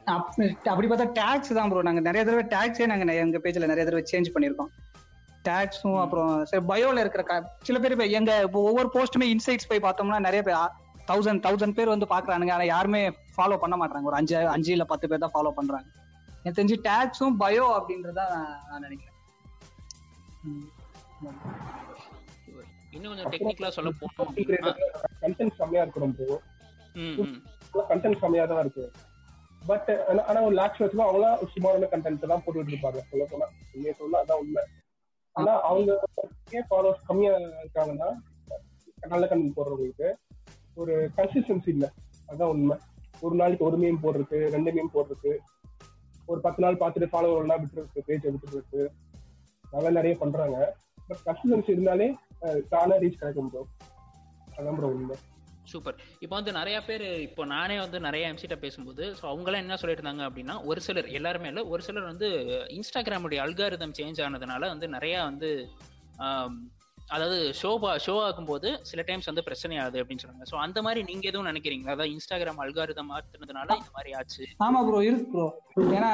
அப்ப- 0.05 0.55
அப்படி 0.65 0.87
பார்த்தா 0.87 1.07
டேக்ஸ் 1.13 1.53
தான் 1.53 1.69
ப்ரோ 1.69 1.81
நாங்க 1.81 1.99
நிறைய 1.99 2.25
தடவை 2.25 2.45
டேக்ஸே 2.45 2.85
நாங்க 2.85 3.13
எங்க 3.13 3.37
பேஜ்ல 3.37 3.65
நிறைய 3.65 3.83
தடவை 3.83 4.03
சேஞ்ச் 4.11 4.33
பண்ணிருக்கோம். 4.35 4.69
டேக்ஸும் 5.43 6.01
அப்புறம் 6.01 6.45
சரி 6.45 6.65
பயோல 6.65 6.99
இருக்கிற 6.99 7.43
சில 7.61 7.79
பேர் 7.79 7.99
எங்க 8.09 8.41
இப்போ 8.41 8.61
ஒவ்வொரு 8.61 8.89
போஸ்ட்டுமே 8.93 9.35
இன்சைட்ஸ் 9.35 9.67
போய் 9.67 9.79
பார்த்தோம்னா 9.79 10.19
நிறைய 10.19 10.41
பேர் 10.43 10.55
தௌசண்ட் 11.07 11.39
தௌசண்ட் 11.39 11.73
பேர் 11.73 11.87
வந்து 11.87 12.05
பாக்குறானுங்க 12.05 12.51
ஆனா 12.51 12.63
யாருமே 12.63 13.09
ஃபாலோ 13.09 13.57
பண்ண 13.57 13.77
மாட்டாங்க 13.77 14.01
ஒரு 14.01 14.15
அஞ்சு 14.15 14.47
அஞ்சு 14.47 14.71
இல்ல 14.71 14.83
பத்து 14.83 15.07
பேர் 15.07 15.19
தான் 15.19 15.31
ஃபாலோ 15.33 15.51
பண்றாங்க. 15.51 15.87
எனக்கு 16.43 16.63
தெரிஞ்சு 16.63 16.77
டேக்ஸும் 16.83 17.37
பயோ 17.39 17.65
அப்படின்றத 17.77 18.21
நான் 18.69 18.81
நினைக்கிறேன். 18.81 19.13
இன்னும் 22.97 23.11
கொஞ்சம் 23.11 23.31
டெக்னிக்கலா 23.33 23.69
சொல்ல 23.75 23.89
போனோம் 23.93 24.31
கண்டென்ட் 25.21 25.55
ப்ரோ 26.17 26.37
ம், 26.95 27.15
ம். 27.23 27.37
கண்டென்ட் 27.89 28.19
கம்மியா 28.21 28.43
தான் 28.45 28.61
இருக்கு. 28.63 28.85
பட் 29.61 29.89
ஆனா 30.23 30.39
ஒரு 30.41 30.55
லேக்ஸ் 30.55 30.81
வச்சுல 30.83 31.05
அவங்களாம் 31.05 31.41
சுமாரான 31.53 31.89
கண்டென்ட் 31.93 32.31
தான் 32.31 32.43
போட்டுட்டு 32.43 32.71
இருப்பாங்க 32.73 32.99
சொல்ல 33.09 33.23
போனா 33.31 33.45
உண்மையை 33.73 33.93
சொல்ல 33.99 34.21
அதான் 34.23 34.41
உண்மை. 34.43 34.63
ஆனா 35.35 35.53
அவங்க 35.67 35.91
ஃபாலோவர்ஸ் 36.69 37.07
கம்மியா 37.09 37.33
இருக்காங்கன்னா 37.61 38.09
நல்ல 39.05 39.23
கண்டென்ட் 39.27 39.57
போடுறவங்களுக்கு 39.57 40.09
ஒரு 40.77 40.93
கன்சிஸ்டன்சி 41.17 41.69
இல்ல. 41.75 41.85
அதான் 42.31 42.51
உண்மை. 42.53 42.77
ஒரு 43.21 43.35
நாளைக்கு 43.35 43.67
ஒரு 43.67 43.77
மீன் 43.77 44.03
போடுறது 44.03 44.39
ரெண்டு 44.55 44.71
மீன் 44.71 44.93
போடுறது 44.93 45.31
ஒரு 46.27 46.39
பத்து 46.41 46.63
நாள் 46.63 46.79
பார்த்துட்டு 46.79 47.11
ஃபாலோவர்லாம் 47.11 47.61
விட்டுருக்கு 47.63 48.07
பேஜ் 48.07 48.27
விட்டுருக்கு 48.27 48.81
அதெல்லாம் 49.65 49.97
நிறைய 49.99 50.15
பண்றாங்க. 50.19 50.57
பட் 51.07 51.21
கன்சிஸ்டன்சி 51.25 51.71
இருந்தாலே 51.75 52.07
தானே 52.73 52.95
ரீச் 53.03 53.19
கிடைக்கும் 53.21 53.49
ப்ரோ 53.53 53.63
அதான் 54.59 54.77
ப்ரோ 54.79 54.89
உண்மை. 54.97 55.17
சூப்பர் 55.71 55.95
இப்போ 56.23 56.33
வந்து 56.35 56.51
நிறைய 56.57 56.77
பேர் 56.87 57.05
இப்போ 57.25 57.43
நானே 57.53 57.75
வந்து 57.83 57.97
நிறைய 58.05 58.29
எம்சிட்ட 58.31 58.55
பேசும்போது 58.61 59.03
ஸோ 59.19 59.23
அவங்களாம் 59.31 59.63
என்ன 59.63 59.77
சொல்லிட்டு 59.81 60.01
இருந்தாங்க 60.01 60.23
அப்படின்னா 60.27 60.55
ஒரு 60.69 60.79
சிலர் 60.85 61.09
எல்லாருமே 61.19 61.49
இல்லை 61.51 61.63
ஒரு 61.73 61.81
சிலர் 61.87 62.11
வந்து 62.11 62.27
இன்ஸ்டாகிராமுடைய 62.77 63.39
அல்காரிதம் 63.45 63.95
சேஞ்ச் 63.99 64.21
ஆனதுனால 64.27 64.69
வந்து 64.73 64.87
நிறைய 64.95 65.15
வந்து 65.29 65.49
அதாவது 67.15 67.37
ஷோ 67.59 67.69
ஷோ 68.05 68.13
ஆகும்போது 68.27 68.69
சில 68.89 69.01
டைம்ஸ் 69.09 69.29
வந்து 69.31 69.43
பிரச்சனை 69.49 69.75
ஆகுது 69.81 69.99
அப்படின்னு 70.01 70.23
சொன்னாங்க 70.23 70.47
ஸோ 70.51 70.55
அந்த 70.63 70.79
மாதிரி 70.85 71.01
நீங்க 71.09 71.25
எதுவும் 71.29 71.49
நினைக்கிறீங்களா? 71.51 71.93
அதாவது 71.95 72.13
இன்ஸ்டாகிராம் 72.15 72.59
அல்காரிதம் 72.63 73.11
மாத்தினதுனால 73.11 73.77
இந்த 73.81 73.91
மாதிரி 73.97 74.11
ஆச்சு? 74.19 74.43
ஆமா 74.65 74.79
ப்ரோ 74.87 74.99
இருக்கு 75.09 75.27
ப்ரோ 75.33 75.45
ஏன்னா 75.97 76.11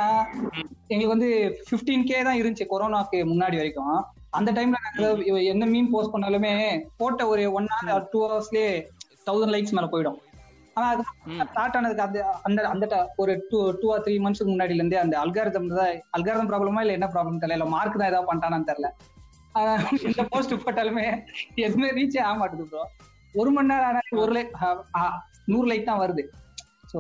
எங்களுக்கு 0.92 1.16
வந்து 1.16 1.30
15k 1.72 2.04
கே 2.12 2.20
தான் 2.28 2.40
இருந்துச்சு 2.42 2.68
கொரோனாக்கு 2.74 3.20
முன்னாடி 3.32 3.58
வரைக்கும். 3.62 3.96
அந்த 4.38 4.50
டைம்ல 4.58 4.78
நாங்க 4.86 5.08
என்ன 5.54 5.66
மீன் 5.74 5.90
போஸ்ட் 5.94 6.14
பண்ணாலுமே 6.14 6.54
போட்ட 7.00 7.22
ஒரு 7.32 7.44
ஒன் 7.58 7.68
ஹவர் 7.74 8.06
டூ 8.14 8.20
ஹவர்ஸ்லயே 8.26 8.70
தௌசண்ட் 9.28 9.54
லைக்ஸ் 9.56 9.76
மேல 9.78 9.88
போயிடும். 9.94 10.20
ஆனா 10.78 10.86
அது. 10.94 11.04
ஸ்டார்ட் 11.50 11.76
ஆனதுக்கு 11.78 12.06
அந்த 12.06 12.20
அந்த 12.48 12.62
அந்த 12.74 12.86
ஒரு 13.24 13.34
டூ 13.50 13.58
டூ 13.82 13.88
ஆர் 13.96 14.04
த்ரீ 14.06 14.16
மந்த்ஸ்க்கு 14.24 14.52
முன்னாடில 14.52 14.82
இருந்தே 14.82 15.00
அந்த 15.04 15.16
அல்காரதம் 15.24 15.68
தான் 15.80 16.00
அல்காரதம் 16.18 16.50
ப்ராப்ளமா 16.52 16.84
இல்ல 16.86 16.98
என்ன 16.98 17.10
ப்ராப்ளம் 17.16 17.40
தெரியல 17.42 17.58
இல்ல 17.60 17.68
மார்க் 17.76 18.00
தான் 18.02 18.12
ஏதாவது 18.12 18.30
பண்ணிட்டானான்னு 18.30 18.70
தெரியல. 18.72 18.90
எந்த 20.10 20.22
போஸ்ட் 20.32 20.56
போட்டாலுமே 20.64 21.06
எதுவுமே 21.66 21.90
ரீச்சே 22.00 22.22
ஆக 22.30 22.36
மாட்டேது 22.42 22.66
ப்ரோ 22.72 22.84
ஒரு 23.42 23.52
மணி 23.56 23.72
நேரம் 23.72 23.90
ஆனாலும் 23.90 24.22
ஒரு 24.24 24.34
லைக் 24.38 24.56
நூறு 25.52 25.68
லைக் 25.72 25.90
தான் 25.90 26.02
வருது. 26.04 26.24
ஸோ 26.92 27.00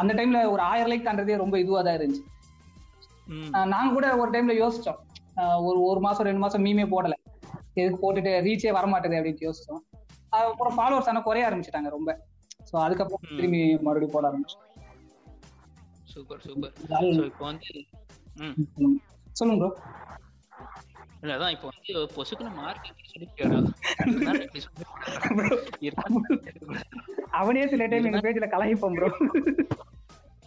அந்த 0.00 0.12
டைம்ல 0.18 0.38
ஒரு 0.52 0.62
ஆயிரம் 0.70 0.90
லைக் 0.92 1.08
தாண்டதே 1.08 1.42
ரொம்ப 1.44 1.56
இதுவா 1.62 1.80
தான் 1.86 1.96
இருந்துச்சு. 1.98 2.24
நாங்க 3.74 3.90
கூட 3.96 4.06
ஒரு 4.22 4.30
டைம்ல 4.34 4.54
யோசிச்சோம். 4.62 5.00
ஒரு 5.68 5.78
ஒரு 5.88 6.00
மாசம் 6.00 6.26
ரெண்டு 6.28 6.40
மாசம் 6.40 6.64
மீமே 6.66 6.86
போடல. 6.92 7.14
எதுக்கு 7.76 7.98
போட்டுட்டு 8.02 8.32
ரீச்சே 8.46 8.70
வரமாட்டேது 8.78 9.18
அப்படின்னு 9.18 9.46
யோசிச்சோம். 9.46 9.82
அப்புறம் 10.38 10.76
ஃபாலோவர்ஸ் 10.78 11.08
ஆனா 11.08 11.22
குறைய 11.22 11.48
ஆரம்பிச்சிட்டாங்க 11.48 11.90
ரொம்ப. 11.96 12.10
ஸோ 12.68 12.74
அதுக்கப்புறம். 12.84 13.22
திரும்பி 13.38 13.60
மறுபடியும் 13.86 14.14
போட 14.14 14.24
ஆரம்பிச்சோம் 14.30 14.62
சூப்பர் 16.12 16.40
சூப்பர். 16.46 16.72
இப்போ 17.30 17.44
வந்து. 17.50 17.68
சொல்லுங்க 19.36 19.60
ப்ரோ 19.62 19.70
இல்ல 21.22 21.32
அதான் 21.36 21.54
இப்போ 21.54 21.66
வந்து 21.70 21.92
பொசுக்குன்னு 22.16 22.58
மார்க்கெட் 22.58 23.04
அவனே 27.38 27.62
சில 27.72 27.86
டைம் 27.86 28.06
எங்க 28.08 28.20
பேஜ்ல 28.24 28.46
கலாய்ப்போம் 28.52 28.96
ப்ரோ 28.96 29.08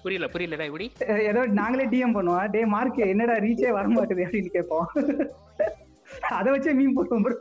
புரியல 0.04 0.28
புரியலடா 0.34 0.68
இப்படி 0.70 0.86
ஏதோ 1.30 1.42
நாங்களே 1.60 1.86
டிஎம் 1.92 2.16
பண்ணுவோம் 2.18 2.52
டே 2.52 2.62
மார்க் 2.74 3.00
என்னடா 3.08 3.36
ரீச்சே 3.46 3.72
வர 3.78 3.88
மாட்டேது 3.96 4.26
அப்படின்னு 4.26 4.52
கேட்போம். 4.56 4.88
அதை 6.38 6.50
வச்சே 6.54 6.74
மீன் 6.80 6.96
போடுவோம் 6.98 7.26
ப்ரோ 7.26 7.36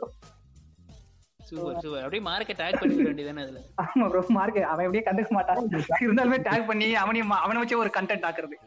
சூப்பர் 1.49 1.77
சூப்பர் 1.83 2.03
அப்படியே 2.03 2.23
மார்க்கெட் 2.25 2.59
டேக் 2.61 2.79
பண்ணிக்க 2.79 3.05
வேண்டியதானே 3.07 3.43
அதுல? 3.45 3.61
ஆமா 3.83 4.07
ப்ரோ 4.11 4.21
மார்க் 4.37 4.59
அவன் 4.71 4.85
எப்படியே 4.87 5.05
கண்டுக்க 5.07 5.31
மாட்டான். 5.37 5.61
இருந்தாலுமே 6.05 6.39
டேக் 6.47 6.69
பண்ணி 6.69 6.87
அவனையும் 7.03 7.33
அவனை 7.39 7.61
வச்சே 7.61 7.81
ஒரு 7.83 7.91
கண்டென்ட் 7.95 8.27
ஆக்குறது. 8.29 8.57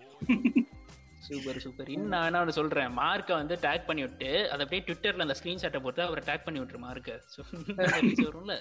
சூப்பர் 1.27 1.61
சூப்பர் 1.65 1.91
இன்னும் 1.95 2.13
நான் 2.15 2.27
என்ன 2.31 2.55
சொல்றேன் 2.57 2.95
மார்க்கை 2.97 3.35
வந்து 3.37 3.55
டேக் 3.65 3.87
பண்ணி 3.89 4.03
விட்டு 4.05 4.31
அதை 4.53 4.63
அப்படியே 4.65 4.83
ட்விட்டர்ல 4.87 5.27
அந்த 5.27 5.37
ஸ்கிரீன்ஷாட்டை 5.39 5.81
போட்டு 5.85 6.03
அவரை 6.07 6.23
டேக் 6.27 6.47
பண்ணி 6.47 6.61
விட்டுரு 6.61 6.81
மார்க்க 6.81 7.19
வரும்ல? 8.27 8.55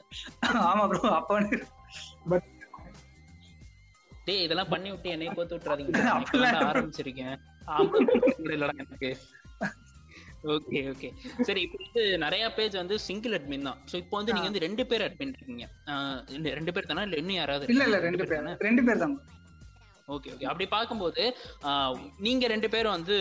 ஆமா 0.68 0.84
ப்ரோ 0.92 1.02
அப்ப 1.20 1.32
வந்து 1.40 1.58
டேய் 4.28 4.44
இதெல்லாம் 4.46 4.72
பண்ணி 4.74 4.90
விட்டு 4.94 5.14
என்னைய 5.16 5.32
போத்து 5.38 5.56
விட்டுறாதீங்க. 5.56 5.94
ஆரம்பிச்சிருக்கேன். 6.72 7.36
இல்லடா 8.56 8.74
எனக்கு. 8.84 9.12
Okay 10.54 10.80
okay. 10.92 11.10
சரி 11.48 11.62
இப்போ 11.66 11.78
வந்து 11.82 12.04
நிறைய 12.24 12.44
பேஜ் 12.58 12.76
வந்து 12.82 12.96
சிங்கிள் 13.08 13.36
அட்மின் 13.38 13.68
தான். 13.70 13.80
சோ 13.90 13.96
இப்போ 14.04 14.16
வந்து 14.20 14.34
நீங்க 14.36 14.48
வந்து 14.50 14.64
ரெண்டு 14.66 14.84
பேர் 14.92 15.06
அட்மின் 15.08 15.34
இருக்கீங்க. 15.38 15.66
ரெண்டு 16.60 16.74
பேர் 16.76 16.90
தானே? 16.92 17.04
இல்ல 17.08 17.18
இன்னும் 17.22 17.40
யாராவது 17.40 17.70
இல்ல 17.74 17.86
இல்ல? 17.90 18.00
ரெண்டு 18.08 18.20
பேர் 18.22 18.40
தானே? 18.40 18.54
ரெண்டு 18.68 18.84
பேர் 18.88 19.02
தான். 19.04 19.16
Okay 20.16 20.30
okay. 20.36 20.46
அப்படி 20.52 20.66
பார்க்கும்போது 20.76 21.24
நீங்க 22.28 22.48
ரெண்டு 22.54 22.70
பேரும் 22.76 22.96
வந்து 22.98 23.18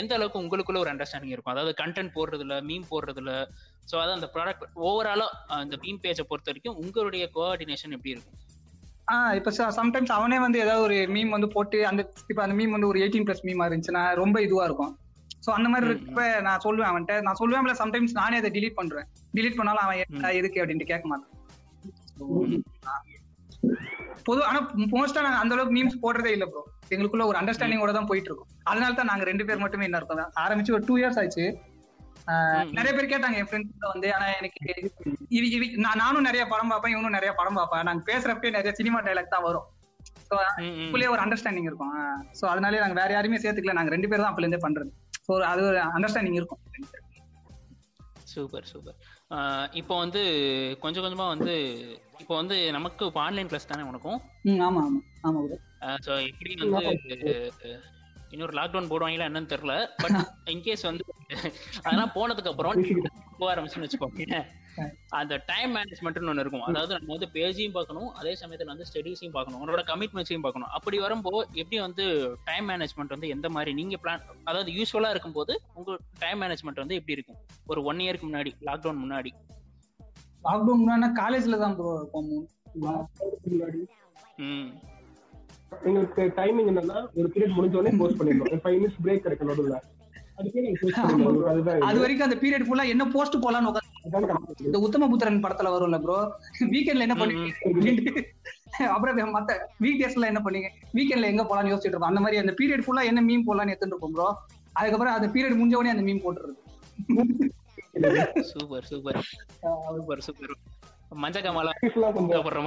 எந்த 0.00 0.12
அளவுக்கு 0.16 0.42
உங்களுக்குள்ள 0.42 0.78
ஒரு 0.84 0.92
அண்டர்ஸ்டாண்டிங் 0.92 1.34
இருக்கும்? 1.34 1.54
அதாவது 1.54 1.72
கண்டென்ட் 1.82 2.14
போடுறதுல 2.16 2.56
மீம் 2.68 2.86
போடுறதுல. 2.92 3.32
ஸோ 3.90 3.94
அதாவது 4.02 4.18
அந்த 4.18 4.28
ப்ராடக்ட் 4.36 4.64
ஓவராலா 4.88 5.26
அந்த 5.62 5.76
மீம் 5.84 6.02
பேஜை 6.04 6.24
பொறுத்த 6.30 6.50
வரைக்கும் 6.52 6.78
உங்களுடைய 6.84 7.24
கோஆர்டினேஷன் 7.36 7.96
எப்படி 7.96 8.14
இருக்கும்? 8.16 8.38
ஆஹ் 9.10 9.34
இப்ப 9.34 9.50
சம்டைம்ஸ் 9.76 10.12
அவனே 10.12 10.38
வந்து 10.38 10.58
ஏதாவது 10.58 10.82
ஒரு 10.82 10.96
மீம் 11.14 11.28
வந்து 11.28 11.48
போட்டு 11.48 11.78
அந்த 11.86 12.00
இப்ப 12.28 12.40
அந்த 12.42 12.54
மீம் 12.54 12.74
வந்து 12.76 12.86
ஒரு 12.86 12.98
எயிட்டீன் 13.00 13.26
பிளஸ் 13.26 13.46
மீமா 13.46 13.66
இருந்துச்சுன்னா 13.68 14.02
ரொம்ப 14.14 14.36
இதுவா 14.42 14.64
இருக்கும். 14.64 14.92
சோ 15.44 15.50
அந்த 15.50 15.68
மாதிரி 15.68 15.86
ம், 15.86 15.90
இருக்கப்ப 15.90 16.24
நான் 16.40 16.62
சொல்லுவேன் 16.64 16.90
அவன்கிட்ட 16.90 17.14
நான் 17.22 17.38
சொல்லுவேன்ல 17.40 17.74
சம்டைம்ஸ் 17.80 18.12
நானே 18.12 18.36
அதை 18.36 18.50
delete 18.50 18.74
பண்றேன். 18.74 19.06
Delete 19.34 19.56
பண்ணாலும் 19.56 19.84
அவன் 19.84 20.00
எதுக்கு 20.40 20.60
அப்படின்ட்டு 20.62 20.90
கேட்க 20.92 21.06
மாட்டான். 21.08 21.30
பொது 24.24 24.40
ஆனா 24.44 24.58
மோஸ்டா 24.92 25.20
நாங்க 25.22 25.38
அந்த 25.42 25.54
அளவுக்கு 25.54 25.76
மீம்ஸ் 25.76 26.02
போடுறதே 26.02 26.32
இல்ல 26.36 26.46
ப்ரோ 26.46 26.62
எங்களுக்குள்ள 26.90 27.24
ஒரு 27.26 27.38
அண்டர்ஸ்டாண்டிங்கோட 27.40 27.92
தான் 27.92 28.08
போயிட்டு 28.08 28.28
இருக்கோம். 28.30 28.50
அதனால 28.64 28.92
தான் 28.92 29.10
நாங்க 29.10 29.24
ரெண்டு 29.24 29.46
பேர் 29.48 29.64
மட்டுமே 29.64 29.86
என்ன 29.88 30.00
இருக்கோம் 30.00 30.20
ஆரம்பிச்சு 30.44 30.74
ஒரு 30.76 30.84
டூ 30.88 30.96
இயர்ஸ் 30.98 31.20
ஆச்சு. 31.22 31.44
ம். 31.50 31.69
நிறைய 32.78 32.92
பேர் 32.96 33.10
கேட்டாங்க 33.12 33.38
என் 33.40 33.48
ஃப்ரெண்ட்ஸ் 33.50 33.92
வந்து 33.92 34.08
ஆனா 34.16 34.26
எனக்கு 34.38 34.60
இது 35.36 35.46
இது 35.56 35.66
நான் 35.84 36.00
நானும் 36.04 36.26
நிறைய 36.28 36.42
படம் 36.52 36.72
பார்ப்பேன் 36.72 36.94
இவனும் 36.94 37.16
நிறைய 37.18 37.32
படம் 37.40 37.58
பார்ப்பேன். 37.60 37.84
நாங்க 37.88 38.02
பேசுறப்பே 38.10 38.54
நிறைய 38.56 38.72
சினிமா 38.80 38.98
டைலாக் 39.06 39.34
தான் 39.34 39.46
வரும். 39.48 39.68
ஸோ 40.28 40.34
ஒரு 41.14 41.22
அண்டர்ஸ்டாண்டிங் 41.24 41.68
இருக்கும். 41.70 41.94
ஸோ 42.40 42.44
அதனாலே 42.52 42.82
நாங்க 42.82 42.96
வேற 43.00 43.10
யாரையுமே 43.16 43.40
சேர்த்துக்கல. 43.44 43.76
நாங்க 43.78 43.94
ரெண்டு 43.96 44.10
பேரும் 44.10 44.24
தான் 44.24 44.32
அப்பல 44.32 44.46
இருந்தே 44.46 44.62
பண்றது. 44.66 44.90
ஸோ 45.26 45.32
அது 45.52 45.62
ஒரு 45.70 45.80
அண்டர்ஸ்டாண்டிங் 45.96 46.38
இருக்கும். 46.40 46.62
Super 48.34 48.68
super. 48.72 48.98
இப்போ 49.80 49.94
வந்து 50.02 50.20
கொஞ்சம் 50.82 51.04
கொஞ்சமா 51.04 51.26
வந்து 51.34 51.54
இப்போ 52.22 52.34
வந்து 52.40 52.56
நமக்கு 52.76 53.04
ஆன்லைன் 53.26 53.50
கிளாஸ் 53.50 53.70
தானே 53.72 53.86
உனக்கும்? 53.90 54.18
ஆமா 54.68 54.80
ஆமா. 54.86 55.00
ஆமா. 55.28 55.40
ஸோ 56.06 56.12
எப்படி 56.28 56.54
வந்து 56.62 56.84
இன்னொரு 58.30 58.54
லாக்டவுன் 58.58 58.90
போடுவாங்களா 58.90 59.28
என்னன்னு 59.28 59.52
தெரியல 59.52 59.74
பட் 60.02 60.18
இன்கேஸ் 60.46 60.86
வந்து 60.90 61.04
அதெல்லாம் 61.84 62.14
போனதுக்கு 62.16 62.50
அப்புறம் 62.52 62.74
போக 63.40 63.50
ஆரம்பிச்சுன்னு 63.52 63.86
வச்சுக்கோங்க 63.86 64.38
அந்த 65.10 65.34
டைம் 65.46 65.70
மேனேஜ்மெண்ட்னு 65.76 66.30
ஒன்று 66.32 66.42
இருக்கும். 66.44 66.64
அதாவது 66.64 66.92
நம்ம 66.96 67.12
வந்து 67.14 67.28
பேஜையும் 67.34 67.74
பார்க்கணும் 67.76 68.10
அதே 68.12 68.32
சமயத்துல 68.40 68.72
வந்து 68.72 68.86
ஸ்டடீஸையும் 68.90 69.34
பார்க்கணும் 69.36 69.58
உங்களோட 69.60 69.82
கமிட்மெண்ட்ஸையும் 69.90 70.44
பார்க்கணும். 70.46 70.70
அப்படி 70.76 70.98
வரும்போது 70.98 71.40
எப்படி 71.52 71.78
வந்து 71.78 72.04
டைம் 72.44 72.68
மேனேஜ்மெண்ட் 72.70 73.14
வந்து 73.16 73.28
எந்த 73.28 73.48
மாதிரி 73.48 73.72
நீங்க 73.74 73.96
பிளான் 74.04 74.24
அதாவது 74.44 74.72
யூஸ்வலா 74.72 75.10
இருக்கும்போது 75.10 75.54
உங்க 75.74 75.98
டைம் 76.18 76.40
மேனேஜ்மெண்ட் 76.42 76.82
வந்து 76.84 76.98
எப்படி 77.00 77.16
இருக்கும்? 77.18 77.40
ஒரு 77.66 77.82
ஒன் 77.84 78.02
இயருக்கு 78.04 78.28
முன்னாடி 78.30 78.52
லாக்டவுன் 78.68 79.02
முன்னாடி. 79.04 79.32
லாக்டவுன் 80.44 80.80
முன்னாடி 80.82 81.10
காலேஜ்ல 81.22 81.58
தான் 81.64 81.76
ப்ரோ 81.78 81.92
இருப்போம். 81.96 82.30
முன்னாடி 83.46 83.80
ம். 84.38 84.70
எங்களுக்கு 85.88 86.22
டைமிங் 86.38 86.68
என்னன்னா 86.72 86.98
ஒரு 87.18 87.28
பீரியட் 87.34 87.56
முடிஞ்ச 87.56 87.74
உடனே 87.80 87.96
போஸ்ட் 88.02 88.18
பண்ணிடணும். 88.20 88.60
ஃபைவ் 88.64 88.78
மினிட்ஸ் 88.80 89.00
பிரேக் 89.04 89.24
கிடைக்கும் 89.26 89.50
நடுவில். 89.50 89.78
அது 91.88 91.98
வரைக்கும் 92.02 92.26
அந்த 92.26 92.36
பீரியட் 92.42 92.66
ஃபுல்லா 92.66 92.84
என்ன 92.92 93.04
போஸ்ட் 93.14 93.36
போலான்னு 93.44 93.70
உட்காந்து. 93.70 94.54
இந்த 94.68 94.78
உத்தமபுத்திரன் 94.86 95.42
படத்துல 95.44 95.72
வரும்ல 95.74 95.98
ப்ரோ 96.04 96.18
வீக்கெண்ட்ல 96.74 97.06
என்ன 97.06 97.16
பண்ணுவீங்க 97.20 97.50
அப்புறம் 98.94 99.34
மத்த 99.36 99.56
வீக் 99.84 100.00
டேஸ்ல 100.02 100.30
என்ன 100.32 100.40
பண்ணீங்க? 100.44 100.68
வீக்கெண்ட்ல 100.96 101.30
எங்க 101.32 101.44
போலாம்னு 101.50 101.72
யோசிச்சுட்டு 101.72 101.94
இருப்போம் 101.94 102.12
அந்த 102.12 102.22
மாதிரி 102.24 102.40
அந்த 102.42 102.54
பீரியட் 102.60 102.84
ஃபுல்லா 102.86 103.04
என்ன 103.10 103.22
மீம் 103.28 103.46
போலாம்னு 103.48 103.72
எடுத்துட்டு 103.74 103.94
இருப்போம் 103.94 104.14
ப்ரோ 104.16 104.28
அதுக்கப்புறம் 104.80 105.16
அந்த 105.18 105.28
பீரியட் 105.34 105.58
முடிஞ்ச 105.60 105.76
உடனே 105.80 105.94
அந்த 105.94 106.04
மீம் 106.08 106.24
போட்டுறது. 106.26 106.54
Super 108.50 108.86
super. 108.90 109.20
Super 109.96 110.22
super. 110.26 110.54
மஞ்ச 111.22 111.38
கமலா 111.44 111.72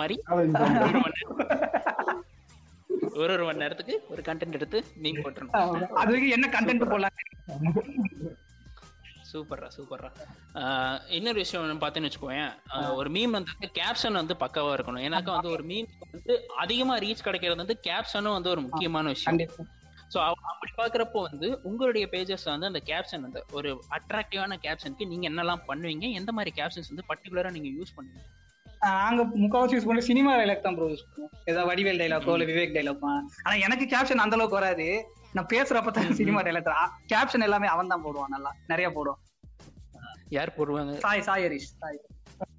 மாதிரி. 0.02 0.16
ஒரு 3.14 3.32
ஒரு 3.34 3.44
மணி 3.44 3.58
நேரத்துக்கு 3.58 3.96
ஒரு 4.08 4.22
கண்டென்ட் 4.22 4.52
எடுத்து 4.52 4.80
நீங்க 4.96 5.20
போட்டுருணும் 5.22 5.56
அது 5.96 6.10
வரைக்கும் 6.10 6.36
என்ன 6.38 6.48
கண்டென்ட் 6.56 6.86
போலாம் 6.90 7.18
சூப்பர்ரா 9.32 9.68
சூப்பர்ரா 9.76 10.10
இன்னொரு 11.10 11.38
விஷயம் 11.40 11.82
பார்த்தேன்னு 11.82 12.10
வச்சுக்கோயேன். 12.10 12.52
ஆஹ் 12.74 12.92
ஒரு 12.96 13.10
மீம் 13.10 13.30
வந்து 13.30 13.70
கேப்ஷன் 13.78 14.20
வந்து 14.20 14.36
பக்காவா 14.40 14.74
இருக்கணும். 14.76 15.04
ஏன்னாக்கா 15.06 15.32
வந்து 15.32 15.50
ஒரு 15.50 15.64
மீம் 15.64 15.88
வந்து 16.06 16.34
அதிகமா 16.58 16.98
ரீச் 16.98 17.24
கிடைக்கிறது 17.24 17.64
வந்து 17.64 17.80
கேப்ஷனும் 17.84 18.36
வந்து 18.38 18.50
ஒரு 18.50 18.62
முக்கியமான 18.62 19.06
விஷயம். 19.08 19.40
ஸோ 20.12 20.20
அப்படி 20.50 20.72
பாக்குறப்போ 20.78 21.20
வந்து 21.22 21.48
உங்களுடைய 21.64 22.06
பேஜஸ் 22.08 22.46
வந்து 22.46 22.66
அந்த 22.66 22.82
கேப்ஷன் 22.86 23.22
வந்து 23.22 23.44
ஒரு 23.52 23.70
அட்ராக்டிவான 23.98 24.58
கேப்ஷனுக்கு 24.66 25.08
நீங்க 25.08 25.26
என்னெல்லாம் 25.30 25.66
பண்ணுவீங்க? 25.68 26.06
எந்த 26.12 26.32
மாதிரி 26.32 26.54
கேப்ஷன்ஸ் 26.60 26.92
வந்து 26.94 27.08
பர்டிகுலரா 27.10 27.52
நீங்க 27.52 27.72
யூஸ் 27.78 27.96
பண்ணுவீங்க? 27.98 28.24
நாங்க 28.84 29.24
முக்காவாசி 29.24 29.72
யூஸ் 29.72 29.86
பண்ணி 29.86 30.02
சினிமா 30.02 30.38
டைலாக் 30.38 30.60
தான் 30.60 30.76
ப்ரோ 30.76 30.86
யூஸ் 30.86 31.04
பண்ணுவோம் 31.10 31.30
ஏதாவது 31.46 31.70
வடிவேல் 31.74 31.96
டைலாக்கோ 31.96 32.38
இல்ல 32.38 32.54
விவேக் 32.54 32.76
டைலாக் 32.76 33.22
ஆனா 33.44 33.56
எனக்கு 33.56 33.86
கேப்ஷன் 33.86 34.24
அந்த 34.26 34.36
அளவுக்கு 34.36 34.60
வராது. 34.60 35.08
நான் 35.34 35.46
பேசுறப்ப 35.46 35.92
தான் 35.92 36.14
சினிமா 36.14 36.42
டைலாக் 36.42 36.90
கேப்ஷன் 37.14 37.42
எல்லாமே 37.42 37.68
அவன் 37.68 37.88
தான் 37.88 38.04
போடுவான் 38.06 38.28
நல்லா. 38.28 38.56
நிறைய 38.68 38.90
போடுவான். 38.90 39.22
யார் 40.30 40.54
போடுவாங்க? 40.58 40.94
சாய் 40.94 41.22
சாய் 41.22 41.46
ஹரிஷ் 41.46 41.72
சாய். 41.80 42.02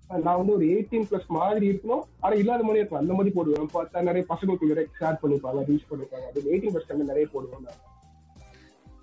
நான் 0.08 0.38
வந்து 0.38 0.54
ஒரு 0.54 0.66
எயிட்டீன் 0.66 1.06
பிளஸ் 1.12 1.26
மாதிரி 1.28 1.70
இருக்கணும். 1.70 2.04
ஆனா 2.20 2.34
இல்லாத 2.34 2.62
மாதிரி 2.62 2.80
இருக்கும் 2.80 3.00
அந்த 3.00 3.14
மாதிரி 3.14 3.36
போடுவேன். 3.36 3.70
பார்த்தா 3.74 4.02
நிறைய 4.02 4.26
பசங்களுக்கு 4.30 4.66
நிறைய 4.66 4.90
ஷேர் 5.00 5.18
பண்ணிப்பாங்க 5.24 5.62
ரீச் 5.72 5.88
பண்ணிப்பாங்க. 5.90 6.28
அது 6.30 6.42
எயிட்டீன் 6.46 6.76
பிளஸ் 6.76 6.94
நிறைய 6.94 7.28
போடுவேன் 7.32 7.62
நான். 7.62 7.89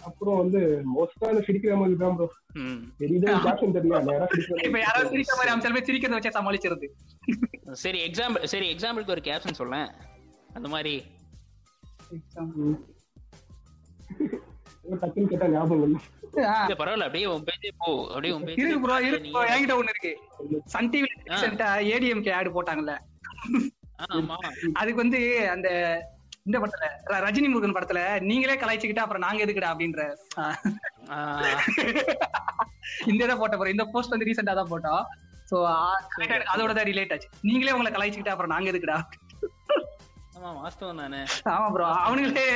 அப்புறம் 0.07 0.37
வந்து 0.37 0.85
மோஸ்டா 0.95 1.29
அந்த 1.29 1.47
சிரிக்கிற 1.47 1.77
மாதிரி 1.77 1.97
தான் 1.97 2.17
ப்ரோ 2.17 2.33
சரி 7.77 8.09
எக்ஸாம்பிள் 8.09 8.45
சரி 8.45 8.75
எக்ஸாம்பிளுக்கு 8.75 9.11
ஒரு 9.11 9.21
கேப்ஷன் 9.21 9.53
சொல்லேன். 9.53 9.89
அந்த 10.55 10.69
மாதிரி. 10.69 11.05
டக்குன்னு 14.95 15.29
கேட்டா 15.29 15.49
ஞாபகம் 15.49 15.83
இல்லை. 15.83 16.01
பரவாயில்ல. 16.77 17.01
அப்படியே 17.01 17.27
உன் 17.27 17.43
பேஜே 17.43 17.73
போ. 17.79 18.09
அப்படியே 18.09 18.35
உன் 18.35 18.43
பேஜே 18.43 18.59
இருக்கு 18.59 18.81
ப்ரோ 18.81 19.01
இருக்கு 19.01 19.31
bro. 19.31 19.47
என்கிட்ட 19.47 19.79
ஒண்ணு 19.79 19.89
இருக்கு. 19.89 20.17
சன் 20.65 20.91
டிவி 20.91 21.23
ரீசெண்டா 21.23 21.93
ஏடிஎம்கே 21.93 22.33
ஆட் 22.33 22.55
போட்டாங்கல்ல. 22.55 22.99
ஆமா. 24.11 24.37
அதுக்கு 24.73 24.95
வந்து 24.95 25.51
அந்த 25.51 25.69
இந்த 26.47 26.57
படத்துல 26.63 26.87
ரஜினி 27.27 27.49
முருகன் 27.53 27.77
படத்துல 27.77 28.01
நீங்களே 28.31 28.57
கலாய்ச்சிக்கிட்டா 28.63 29.05
அப்புறம் 29.05 29.25
நாங்க 29.27 29.41
எதுக்குடா 29.45 29.71
அப்படின்ற 29.73 30.03
இந்த 33.11 33.21
இதை 33.27 33.35
போட்ட 33.41 33.55
போறோம். 33.57 33.75
இந்த 33.75 33.85
போஸ்ட் 33.93 34.13
வந்து 34.15 34.29
ரீசெண்டா 34.29 34.55
தான் 34.59 34.71
போட்டோம். 34.73 35.03
சோ 35.51 35.57
அதோட 36.53 36.71
தான் 36.79 36.89
ரிலேட் 36.91 37.13
ஆச்சு. 37.15 37.29
நீங்களே 37.49 37.75
உங்களை 37.77 37.91
கலாய்ச்சிக்கிட்டா 37.95 38.35
அப்புறம் 38.35 38.55
நாங்க 38.55 38.71
எதுக்குடா? 38.73 38.99
ஆமா 41.55 41.69
ப்ரோ 41.75 41.87
அவனுங்களே 42.07 42.47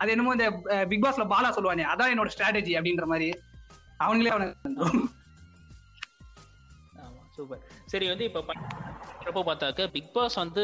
அது 0.00 0.12
என்னமோ 0.14 0.34
இந்த 0.36 0.48
பிக் 0.90 1.04
பாஸ்ல 1.04 1.26
பாலா 1.34 1.50
சொல்லுவானே 1.56 1.86
அதான் 1.92 2.12
என்னோட 2.14 2.30
ஸ்ட்ராட்டஜி 2.34 2.74
அப்படின்ற 2.78 3.06
மாதிரி. 3.12 3.28
அவனுங்களே 4.04 4.32
அவனுக்கு 4.34 5.19
சூப்பர் 7.40 7.62
சரி 7.86 8.08
வந்து 8.12 8.26
இப்ப 8.30 8.42
பண்றப்போ 8.48 9.42
பார்த்தாக்க 9.48 9.86
பிக் 9.94 10.12
பாஸ் 10.14 10.36
வந்து 10.42 10.62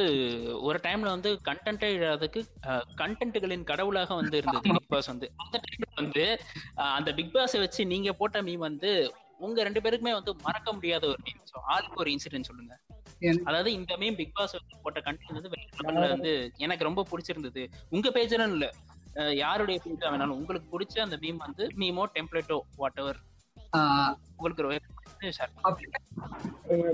ஒரு 0.67 0.79
டைம்ல 0.85 1.09
வந்து 1.15 1.31
கண்டென்ட்டே 1.49 1.89
இல்லாததுக்கு 1.97 2.41
கண்டென்ட்டுகளின் 3.01 3.69
கடவுளாக 3.71 4.15
வந்து 4.21 4.37
இருந்தது 4.41 4.65
பிக் 4.69 4.93
பாஸ் 4.95 5.11
வந்து. 5.13 5.27
அந்த 5.43 5.57
டைம்ல 5.67 5.89
வந்து 6.01 6.25
அந்த 6.97 7.13
பிக் 7.19 7.35
பாஸை 7.35 7.61
வச்சு 7.65 7.85
நீங்க 7.93 8.13
போட்ட 8.13 8.43
மீம் 8.43 8.67
வந்து 8.69 8.91
உங்க 9.47 9.65
ரெண்டு 9.65 9.83
பேருக்குமே 9.85 10.13
வந்து 10.19 10.33
மறக்க 10.47 10.69
முடியாத 10.73 11.05
ஒரு 11.07 11.21
மீம் 11.27 11.43
ஸோ 11.51 11.57
ஆளுக்கு 11.73 12.01
ஒரு 12.05 12.11
இன்சிடென்ட் 12.15 12.49
சொல்லுங்க. 12.51 12.75
அதாவது 13.49 13.71
இந்த 13.79 13.93
மீம் 14.03 14.19
பிக் 14.21 14.35
பாஸ் 14.35 14.55
போட்ட 14.85 15.01
கண்டென்ட் 15.01 15.37
வந்து 15.39 15.53
வந்து 16.15 16.33
எனக்கு 16.65 16.89
ரொம்ப 16.89 17.05
பிடிச்சிருந்தது. 17.11 17.63
உங்க 17.91 18.09
பேஜ்னு 18.11 18.53
இல்ல. 18.57 18.67
யாருடைய 19.41 19.77
பேஜா 19.85 20.09
வேணாலும். 20.13 20.39
உங்களுக்கு 20.41 20.69
பிடிச்ச 20.73 20.97
அந்த 21.05 21.19
மீம் 21.23 21.41
வந்து 21.47 21.67
மீமோ 21.83 22.05
டெம்ப்ளேட்டோ 22.17 22.59
வாட் 22.77 23.01
எவர் 23.03 23.21
உங்களுக்கு 24.35 24.63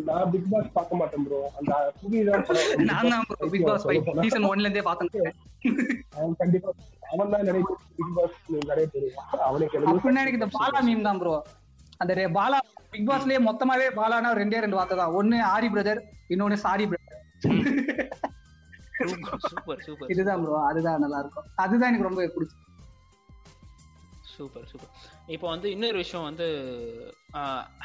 நான் 0.09 0.31
பிக் 0.33 0.49
பாஸ் 0.51 0.69
பார்க்க 0.75 0.99
மாட்டேன் 0.99 1.25
ப்ரோ 1.27 1.39
அந்த 1.59 1.73
புதிதான் 2.01 2.45
படம். 2.49 2.83
நான் 2.91 3.11
தான் 3.13 3.25
பிக் 3.53 3.67
பாஸ் 3.69 3.87
சீசன் 4.21 4.49
ஒன்ல 4.51 4.67
இருந்தே 4.67 4.83
பார்த்தேன் 4.89 5.31
அவன் 6.17 6.37
கண்டிப்பா 6.41 6.71
அவன் 7.13 7.33
தான் 7.35 7.47
நிறைய 7.49 7.63
பிக் 7.99 8.15
பாஸ் 8.17 8.37
நிறைய 8.71 8.87
தெரியும் 8.95 9.19
அவனுக்கு 9.47 9.77
எல்லாமே 9.79 9.95
அப்படின்னா 9.95 10.25
எனக்கு 10.25 10.41
இந்த 10.41 10.51
பாலா 10.57 10.81
மீம் 10.87 11.07
தான் 11.09 11.21
ப்ரோ 11.23 11.35
அந்த 12.01 12.13
ரெ- 12.19 12.33
பாலா 12.37 12.59
பிக் 12.93 13.09
பாஸ்லயே 13.09 13.41
மொத்தமாவே 13.45 13.87
பாலானா 13.97 14.31
ரெண்டே 14.39 14.61
ரெண்டு 14.61 14.79
வார்த்தை 14.79 14.97
தான். 14.97 15.15
ஒண்ணு 15.19 15.37
ஆரி 15.53 15.69
பிரதர் 15.73 16.01
இன்னொன்னு 16.31 16.59
sorry 16.65 16.85
brother 16.85 17.19
super 19.03 19.41
super. 19.47 19.81
Super 19.87 20.11
இதுதான் 20.13 20.43
ப்ரோ 20.43 20.59
அதுதான் 20.69 21.01
நல்லா 21.05 21.21
இருக்கும். 21.23 21.47
அதுதான் 21.57 21.91
எனக்கு 21.91 22.09
ரொம்ப 22.09 22.27
பிடிச்சது 22.35 22.61
சூப்பர் 24.35 24.67
சூப்பர் 24.71 24.91
இப்போ 25.35 25.47
வந்து 25.53 25.69
இன்னொரு 25.75 25.99
விஷயம் 26.03 26.27
வந்து 26.29 26.47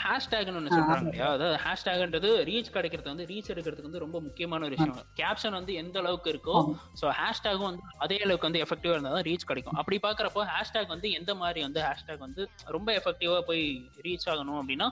ஹேஷ்டேக்னு 0.04 0.60
ஒன்று 0.60 0.74
சொல்றாங்க 0.76 1.08
இல்லையா? 1.08 1.28
அதாவது 1.36 1.58
ஹேஷ்டேக்ன்றது 1.66 2.30
ரீச் 2.50 2.72
கிடைக்கிறது 2.76 3.10
வந்து 3.12 3.28
ரீச் 3.32 3.52
எடுக்கிறதுக்கு 3.54 3.90
வந்து 3.90 4.04
ரொம்ப 4.06 4.18
முக்கியமான 4.28 4.66
ஒரு 4.68 4.76
விஷயம். 4.78 4.98
கேப்ஷன் 5.20 5.58
வந்து 5.60 5.74
எந்த 5.82 5.98
அளவுக்கு 6.04 6.32
இருக்கோ 6.34 6.56
ஸோ 7.02 7.06
ஹேஷ்டேகும் 7.20 7.70
வந்து 7.70 7.84
அதே 8.06 8.18
அளவுக்கு 8.26 8.50
வந்து 8.50 8.64
எஃபெக்டிவா 8.66 8.96
இருந்தால் 8.96 9.18
தான் 9.18 9.28
ரீச் 9.30 9.50
கிடைக்கும். 9.52 9.78
அப்படி 9.82 10.00
பார்க்குறப்போ 10.08 10.44
ஹேஷ்டேக் 10.54 10.94
வந்து 10.96 11.10
எந்த 11.20 11.34
மாதிரி 11.44 11.62
வந்து 11.68 11.82
ஹேஷ்டேக் 11.88 12.26
வந்து 12.28 12.44
ரொம்ப 12.78 12.92
எஃபெக்டிவா 13.00 13.40
போய் 13.52 13.66
ரீச் 14.08 14.28
ஆகணும் 14.34 14.60
அப்படின்னா 14.62 14.90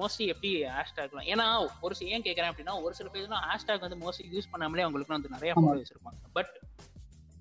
மோஸ்ட்லி 0.00 0.26
எப்படி 0.32 0.50
ஹேஷ்டேக்லாம் 0.76 1.28
ஏன்னா 1.32 1.46
ஒரு 1.86 1.94
ஏன் 2.14 2.24
கேட்குறேன் 2.26 2.50
அப்படின்னா 2.52 2.74
ஒரு 2.84 2.94
சில 2.98 3.08
பேர்லாம் 3.14 3.46
ஹேஷ்டேக் 3.50 3.86
வந்து 3.86 4.00
மோஸ்ட்லி 4.04 4.26
யூஸ் 4.34 4.52
பண்ணாமலே 4.52 4.84
அவங்களுக்கு 4.86 5.16
வந்து 5.16 5.34
நிறைய 5.36 5.52
ஃபாலோவர்ஸ் 5.56 5.92
இருப்பாங்க. 5.94 6.20
பட் 6.36 6.52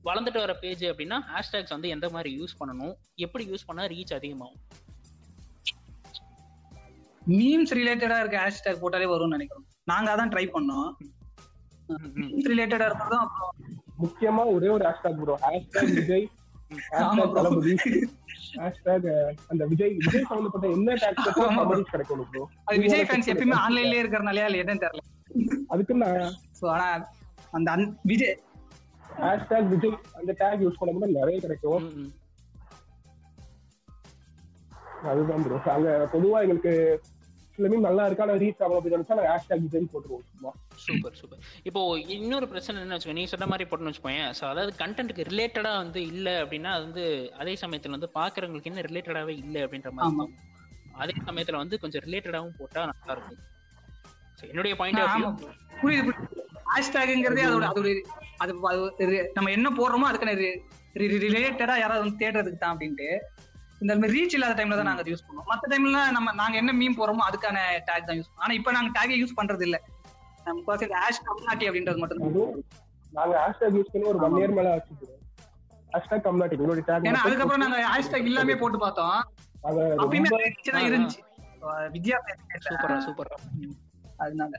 வளர்ந்துட்டு 0.08 0.38
வர 0.38 0.56
பேஜ் 0.56 0.84
அப்படின்னா 0.86 1.18
ஹேஷ்டேக்ஸ் 1.34 1.70
வந்து 1.70 1.90
எந்த 1.90 2.10
மாதிரி 2.10 2.42
யூஸ் 2.42 2.64
பண்ணணும்? 2.64 2.94
எப்படி 3.16 3.52
யூஸ் 3.52 3.66
பண்ணா 3.66 3.84
ரீச் 3.84 4.14
அதிகமாகும்? 4.14 4.60
மீம்ஸ் 7.28 7.74
ரிலேட்டடா 7.74 8.20
இருக்க 8.20 8.48
ஹேஷ்டேக் 8.48 8.82
போட்டாலே 8.82 9.08
வரும்னு 9.08 9.28
நினைக்கிறோம். 9.28 9.66
நாங்க 9.84 10.16
அதான் 10.16 10.30
ட்ரை 10.30 10.48
பண்ணோம். 10.54 10.92
மீம்ஸ் 12.16 12.48
ரிலேட்டடா 12.48 12.86
இருக்கிறதும் 12.88 13.24
அப்புறம் 13.26 13.56
முக்கியமா 14.04 14.46
ஒரே 14.46 14.68
ஒரு 14.68 14.86
ஹேஷ்டாக் 14.86 15.24
ப்ரோ 15.24 15.40
ஹேஷ்டாக் 15.42 15.94
விஜய். 15.94 16.30
அந்த 19.48 19.66
விஜய் 19.66 19.94
விஜய் 19.94 20.22
சம்பந்தப்பட்ட 20.22 20.68
என்ன 20.70 20.94
கிடைக்கும் 20.96 22.30
ப்ரோ 22.32 22.50
அது 22.64 22.80
விஜய் 22.80 23.04
ஃபேன்ஸ் 23.04 23.30
எப்பயுமே 23.30 23.56
ஆன்லைன்லயே 23.68 24.02
இருக்கிறனாலயா 24.04 24.50
இல்ல 24.50 24.64
என்னன்னு 24.64 24.84
தெரியல. 24.84 25.04
அதுக்கு 25.68 25.94
அந்த 27.52 27.76
அன்- 27.76 27.96
விஜய் 28.04 28.40
ஹேஷ்டாக் 29.24 29.70
விஜய் 29.74 29.98
அந்த 30.20 30.32
டேக் 30.42 30.64
யூஸ் 30.66 30.80
பண்ணும்போது 30.80 31.18
நிறைய 31.20 31.38
கிடைக்கும். 31.46 31.86
அதுதான் 35.12 35.44
ப்ரோ 35.46 35.58
அங்க 35.76 35.90
பொதுவா 36.16 36.38
எங்களுக்கு 36.46 36.74
மீன் 37.72 37.86
நல்லா 37.88 38.04
இருக்கா. 38.08 38.26
ரீச் 38.42 38.60
ஆகும் 38.64 38.78
அப்படின்னு 38.78 38.98
நினைச்சா 38.98 39.28
ஹேஷ்டாக் 39.32 39.94
போட்டுருவோம். 39.94 40.56
Super 40.86 41.16
super. 41.20 41.40
இப்போ 41.70 41.82
இன்னொரு 42.16 42.48
பிரச்சனை 42.52 42.82
என்ன 42.84 42.96
வச்சுக்கோ 42.96 43.16
நீ 43.20 43.24
சொன்ன 43.32 43.48
மாதிரி 43.52 43.66
போட்டுன்னு 43.70 43.92
வச்சுக்கோங்க. 43.92 44.26
ஸோ 44.40 44.44
அதாவது 44.52 44.74
கண்டென்ட்டுக்கு 44.82 45.28
ரிலேட்டடா 45.32 45.72
வந்து 45.84 46.02
இல்ல 46.12 46.28
அப்படின்னா 46.44 46.72
அது 46.76 46.86
வந்து 46.88 47.06
அதே 47.44 47.54
சமயத்துல 47.64 47.96
வந்து 47.98 48.10
பாக்குறவங்களுக்கு 48.20 48.72
என்ன 48.72 48.84
ரிலேட்டடாவே 48.90 49.36
இல்ல 49.44 49.66
அப்படின்ற 49.66 49.92
மாதிரி. 50.00 50.30
அதே 51.04 51.16
சமயத்துல 51.30 51.62
வந்து 51.64 51.82
கொஞ்சம் 51.84 52.06
ரிலேட்டடாவும் 52.08 52.58
போட்டா 52.60 52.84
நல்லா 52.92 53.16
இருக்கும். 53.16 53.42
என்னுடைய 54.54 54.76
பாயிண்ட் 54.82 55.02
ஆஃப். 55.04 55.18
புரியுது 55.82 56.04
புரியுது. 56.08 56.44
ஹேஷ்டேக்ங்கிறதே 56.76 57.46
அதோட 57.50 57.66
அதோட 57.74 57.90
அது 58.40 58.54
நம்ம 59.38 59.50
என்ன 59.52 59.68
போடுறோமோ 59.78 60.08
அதுக்கான 60.10 60.34
ரிலேட்டடா 61.26 61.76
யாராவது 61.78 62.04
வந்து 62.04 62.22
தேடுறதுக்கு 62.22 62.62
தான் 62.62 62.74
அப்படின்ட்டு. 62.74 63.10
இந்த 63.82 63.94
மாதிரி 63.96 64.14
ரீச் 64.16 64.36
இல்லாத 64.36 64.54
டைம்ல 64.60 64.78
தான் 64.78 64.90
நாங்க 64.90 65.02
அதை 65.04 65.12
யூஸ் 65.14 65.26
பண்ணுவோம். 65.26 65.50
மத்த 65.52 65.70
டைம்ல 65.72 66.00
நம்ம 66.16 66.34
நாங்க 66.40 66.56
என்ன 66.62 66.72
மீம் 66.80 66.98
போறோமோ 67.00 67.24
அதுக்கான 67.28 67.58
டேக் 67.88 68.08
தான் 68.08 68.18
யூஸ் 68.20 68.28
பண்ணுவோம். 68.28 68.46
ஆனா 68.46 68.56
இப்ப 68.60 68.72
நாங்க 68.78 68.90
டேகே 68.98 69.18
யூஸ் 69.22 69.38
பண்றது 69.40 69.66
இல்ல. 69.68 69.78
நம்ம 70.48 70.76
ஹேஷ் 70.98 71.22
கம்யூனிட்டி 71.28 71.66
அப்படின்றது 71.70 72.02
மட்டும் 72.02 72.22
நாங்க 73.14 73.34
ஹேஷ்டாக் 73.44 73.78
யூஸ் 73.78 73.92
பண்ணி 73.92 74.08
ஒரு 74.12 74.20
ஒன் 74.26 74.38
இயர் 74.40 74.56
மேல 74.58 74.72
ஆச்சு 74.74 74.96
ஹேஷ்டாக் 75.90 76.26
கம்யூனிட்டி 76.26 76.58
உங்களுடைய 76.60 76.86
டேக் 76.90 77.08
ஏன்னா 77.10 77.22
அதுக்கப்புறம் 77.26 77.64
நாங்க 77.66 77.80
ஹேஷ்டேக் 77.94 78.30
இல்லாமே 78.32 78.56
போட்டு 78.64 78.80
பார்த்தோம். 78.80 79.18
அப்பயுமே 80.02 80.30
ரொம்ப 80.32 80.82
இருந்துச்சு. 80.90 81.22
வித்யா 81.96 82.18
சூப்பரா 82.68 82.98
சூப்பரா 83.06 83.38
அதனால. 84.20 84.54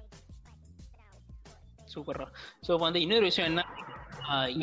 சூப்பர்ரா 1.94 2.26
ஸோ 2.66 2.78
வந்து 2.86 3.00
இன்னொரு 3.06 3.26
விஷயம் 3.30 3.50
என்ன? 3.50 3.64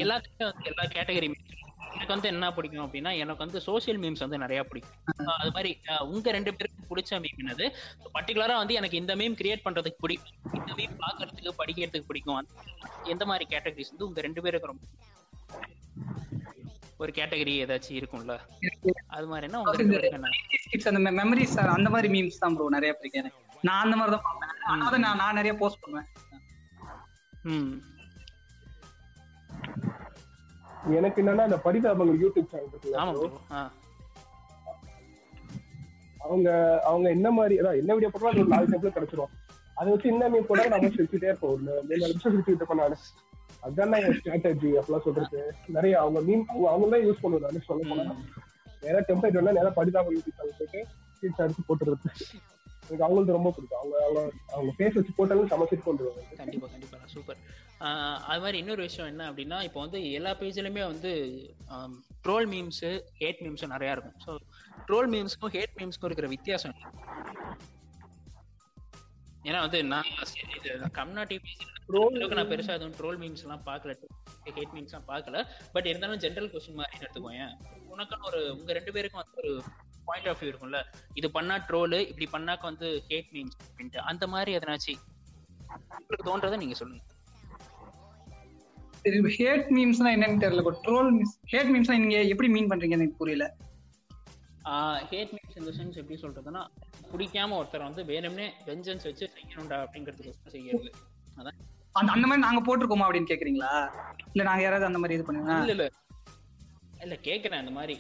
எல்லாத்துக்கும் 0.04 0.50
வந்து 0.52 0.70
எல்லா 0.72 0.86
கேட்டகரி 0.96 1.30
எனக்கு 1.96 2.14
வந்து 2.14 2.30
என்ன 2.32 2.46
பிடிக்கும் 2.56 2.84
அப்படின்னா 2.86 3.12
எனக்கு 3.24 3.44
வந்து 3.44 3.60
சோஷியல் 3.68 4.00
மீம்ஸ் 4.04 4.24
வந்து 4.24 4.40
நிறைய 4.44 4.62
பிடிக்கும். 4.70 4.96
அது 5.42 5.52
மாதிரி 5.58 5.72
உங்க 6.14 6.32
ரெண்டு 6.38 6.52
பேருக்கு 6.58 6.90
பிடிச்ச 6.90 7.20
மீம் 7.26 7.40
என்னது? 7.44 7.66
பர்டிகுலரா 8.16 8.56
வந்து 8.62 8.78
எனக்கு 8.80 9.00
இந்த 9.02 9.14
மீம் 9.22 9.38
கிரியேட் 9.42 9.64
பண்றதுக்கு 9.68 10.04
பிடிக்கும். 10.06 10.36
இந்த 10.60 10.72
மீம் 10.80 10.98
பார்க்கறதுக்கு 11.04 11.54
படிக்கிறதுக்கு 11.62 12.10
பிடிக்கும். 12.10 12.50
எந்த 13.14 13.26
மாதிரி 13.32 13.48
கேட்டகரிஸ் 13.54 13.94
வந்து 13.94 14.08
உங்க 14.10 14.22
ரெண்டு 14.28 14.44
பேருக்கு 14.46 14.72
ரொம்ப 14.72 14.84
ஒரு 17.04 17.12
கேட்டகரி 17.20 17.54
ஏதாச்சும் 17.64 17.98
இருக்கும்ல. 18.00 18.36
அது 19.16 19.26
பேருக்கு 19.94 20.18
என்ன 20.20 20.30
கிட்ஸ் 20.72 20.92
அந்த 20.92 21.14
மெமரிஸ் 21.22 21.58
அந்த 21.78 21.90
மாதிரி 21.96 22.10
மீம்ஸ் 22.16 22.44
தான் 22.44 22.56
ப்ரோ 22.58 22.70
நிறைய 22.78 22.92
பிடிக்கும் 23.00 23.34
நான் 23.68 23.84
அந்த 23.86 23.96
மாதிரி 24.00 24.14
தான் 24.16 24.26
பார்ப்பேன் 24.28 25.06
நான் 25.22 25.38
நிறைய 25.40 25.54
போஸ்ட் 25.62 25.82
பண்ணுவேன். 25.84 26.08
எனக்கு 30.98 31.20
என்னன்னா 31.22 31.48
அந்த 31.48 31.58
பரிதாபங்கள் 31.66 32.22
யூடியூப் 32.24 32.52
சேனல் 32.52 32.72
இருக்குல்ல 32.72 33.02
அவங்க 36.26 36.50
அவங்க 36.90 37.08
என்ன 37.16 37.28
மாதிரி 37.38 37.56
அதான் 37.62 37.80
என்ன 37.82 37.94
வீடியோ 37.96 38.10
போட்டாலும் 38.14 38.42
ஒரு 38.44 38.54
நாலு 38.54 38.70
டெம்ப்ளேட் 38.72 38.98
கிடைச்சிரும். 38.98 39.34
அதை 39.80 39.88
வச்சு 39.92 40.08
என்ன 40.14 40.30
மீன் 40.34 40.48
போட்டா 40.50 40.66
நம்ம 40.74 40.90
சிரிச்சுட்டே 40.96 41.30
இருப்போம். 41.30 41.54
ஒரு 41.54 41.62
மூணு 41.90 42.02
நிமிஷம் 42.12 42.34
சிரிச்சுட்டு 42.34 42.62
இருப்பேன் 42.62 42.82
நானு 42.84 42.98
அதான் 43.68 43.96
என் 44.06 44.18
ஸ்ட்ராட்டஜி 44.20 44.70
அப்பெல்லாம் 44.80 45.06
சொல்றது. 45.08 45.42
நிறைய 45.76 45.94
அவங்க 46.04 46.20
மீன் 46.30 46.44
அவங்க 46.52 46.68
அவங்க 46.74 46.90
தான் 46.94 47.06
யூஸ் 47.08 47.22
பண்ணுவாங்க 47.24 47.48
நானு 47.48 47.68
சொல்ல 47.70 47.90
போனா. 47.92 48.16
நேரா 48.84 49.02
டெம்ப்ளேட் 49.10 49.38
வேணா 49.40 49.56
நேரா 49.60 49.72
பரிதாபம் 49.80 50.16
யூடியூப் 50.18 50.40
சேனல் 50.40 50.58
போயிட்டு 50.60 50.82
சீட்ஸ் 51.20 51.44
அடிச்சு 51.46 51.68
போட்டுறது. 51.70 52.10
எனக்கு 52.88 53.06
அவங்களுக்கு 53.08 53.38
ரொம்ப 53.38 53.52
பிடிக்கும். 53.56 53.80
அவங்க 53.82 53.96
அவங்க 54.06 54.22
அவங்க 54.56 54.72
ஃபேஸ் 54.78 54.98
வச்சு 54.98 55.16
போட்டாலும் 55.20 55.52
சமைச்சிட்டு 55.54 55.88
கொண்டு 55.88 56.06
வருவாங்க 56.06 56.40
கண்டிப்பா 56.42 56.68
கண்டிப்பா. 56.74 57.00
சூப்பர் 57.14 57.40
அது 58.30 58.42
மாதிரி 58.44 58.58
இன்னொரு 58.62 58.82
விஷயம் 58.88 59.10
என்ன 59.12 59.24
அப்படின்னா 59.30 59.58
இப்போ 59.68 59.80
வந்து 59.86 60.00
எல்லா 60.18 60.32
பேஜ்லயுமே 60.42 60.84
வந்து 60.92 61.12
ட்ரோல் 62.26 62.48
மீம்ஸ் 62.54 62.84
ஹேட் 63.22 63.42
மீம்ஸ் 63.46 63.74
நிறைய 63.76 63.96
இருக்கும். 63.96 64.18
ஸோ 64.26 64.32
ட்ரோல் 64.90 65.10
மீம்ஸ்க்கும் 65.14 65.54
ஹேட் 65.58 65.76
மீம்ஸ்க்கும் 65.80 66.10
இருக்கிற 66.10 66.30
வித்தியாசம்? 66.36 66.78
ஏன்னா 69.50 69.60
வந்து 69.66 69.80
நான் 69.94 70.12
கம்யூனிட்டி 71.00 71.38
அளவுக்கு 71.90 72.38
நான் 72.38 72.52
பெருசா 72.52 72.76
எதுவும் 72.78 72.96
ட்ரோல் 73.00 73.20
மீம்ஸ் 73.24 73.44
எல்லாம் 73.46 73.66
பார்க்கல. 73.68 73.94
ஹேட் 74.56 74.74
மீம்ஸ் 74.76 74.94
எல்லாம் 74.94 75.10
பார்க்கல. 75.12 75.38
பட் 75.74 75.88
இருந்தாலும் 75.92 76.22
ஜென்ரல் 76.24 76.50
கொஸ்டின் 76.54 76.80
மாதிரி 76.80 77.02
எடுத்துக்கோயேன். 77.02 77.54
உனக்குன்னு 77.94 78.30
ஒரு 78.32 78.40
உங்க 78.58 78.72
ரெண்டு 78.78 78.94
பேருக்கும் 78.96 79.22
வந்து 79.24 79.42
ஒரு 79.44 79.52
பாயிண்ட் 80.10 80.30
ஆஃப் 80.32 80.40
வியூ 80.42 80.50
இருக்கும்ல. 80.52 80.80
இது 81.20 81.28
பண்ணா 81.36 81.56
ட்ரோலு 81.70 82.00
இப்படி 82.12 82.28
பண்ணாக்க 82.36 82.64
வந்து 82.72 82.88
ஹேட் 83.10 83.30
மீம்ஸ் 83.36 83.58
அப்படின்ட்டு. 83.66 84.02
அந்த 84.12 84.28
மாதிரி 84.34 84.52
எதனாச்சு 84.60 84.96
உங்களுக்கு 86.00 86.30
தோன்றதை 86.32 86.58
நீங்க 86.64 86.78
சொல்லுங்க. 86.82 87.04
ஹேட் 89.40 89.68
மீம்ஸ்னா 89.78 90.12
என்னன்னு 90.18 90.44
தெரியல. 90.44 90.62
பட் 90.68 90.80
ட்ரோல் 90.86 91.10
ஹேட் 91.54 91.72
மீம்ஸ்னா 91.74 91.98
நீங்க 92.04 92.20
எப்படி 92.34 92.50
மீன் 92.56 92.70
பண்றீங்க 92.72 92.98
எனக்கு 93.00 93.20
புரியல. 93.22 93.46
ஹேட் 95.12 95.34
மீம்ஸ் 95.36 95.58
இந்த 95.62 95.72
சென்ஸ் 95.80 96.00
எப்படி 96.02 96.16
சொல்றதுன்னா 96.22 96.62
பிடிக்காம 97.12 97.58
ஒருத்தர் 97.60 97.88
வந்து 97.88 98.04
வேணும்னே 98.12 98.48
வெஞ்சன்ஸ் 98.70 99.06
வச்சு 99.10 99.26
செய்யணும்டா 99.36 99.78
அப்படிங்கிறதுக்கு 99.86 100.54
செய்யறது. 100.56 100.90
அதான். 101.40 101.60
அந்த 102.14 102.26
மாதிரி 102.30 102.44
நாங்க 102.46 102.62
போட்டிருக்கோமா 102.66 103.06
அப்படின்னு 103.08 103.32
கேக்குறீங்களா? 103.32 103.74
இல்ல 104.34 104.46
நாங்க 104.50 104.64
யாராவது 104.64 104.90
அந்த 104.90 105.00
மாதிரி 105.02 105.18
இது 105.18 105.28
பண்ணுவா 105.28 105.60
இல்ல. 105.74 105.86
இல்ல 107.06 107.16
கேக்குறேன் 107.28 107.62
அந்த 107.62 107.72
மாதிரி. 107.78 107.96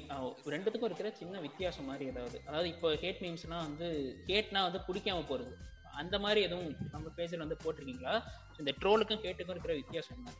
ரெண்டுத்துக்கும் 0.53 0.89
இருக்கிற 0.89 1.09
சின்ன 1.19 1.39
வித்தியாசம் 1.45 1.89
மாதிரி 1.89 2.05
ஏதாவது. 2.11 2.37
அதாவது 2.47 2.67
இப்போ 2.73 2.89
ஹேட் 3.03 3.21
மீம்ஸ்னா 3.23 3.57
வந்து 3.67 3.87
ஹேட்னா 4.29 4.61
வந்து 4.67 4.79
பிடிக்காம 4.87 5.23
போறது. 5.31 5.53
அந்த 6.01 6.15
மாதிரி 6.23 6.39
எதுவும் 6.47 6.71
நம்ம 6.93 7.07
பேஜ்ல 7.17 7.43
வந்து 7.43 7.57
போட்டிருக்கீங்களா? 7.63 8.15
இந்த 8.61 8.71
ட்ரோலுக்கும் 8.81 9.21
ஹேட்டுக்கும் 9.25 9.55
இருக்கிற 9.55 9.75
வித்தியாசம் 9.81 10.17
என்ன? 10.19 10.31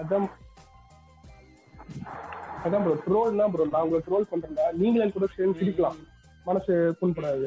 அதான் 0.00 0.26
அதான் 2.66 2.82
ப்ரோ 2.84 2.94
ட்ரோல்னா 3.06 3.46
ப்ரோ 3.52 3.64
நான் 3.72 3.84
உங்களை 3.84 4.00
ட்ரோல் 4.08 4.30
பண்றேன்டா. 4.32 4.66
நீங்களே 4.80 5.06
கூட 5.16 5.26
சேர்ந்து 5.36 5.60
சிரிக்கலாம். 5.60 5.98
மனசு 6.48 6.74
புண்படாது. 7.00 7.46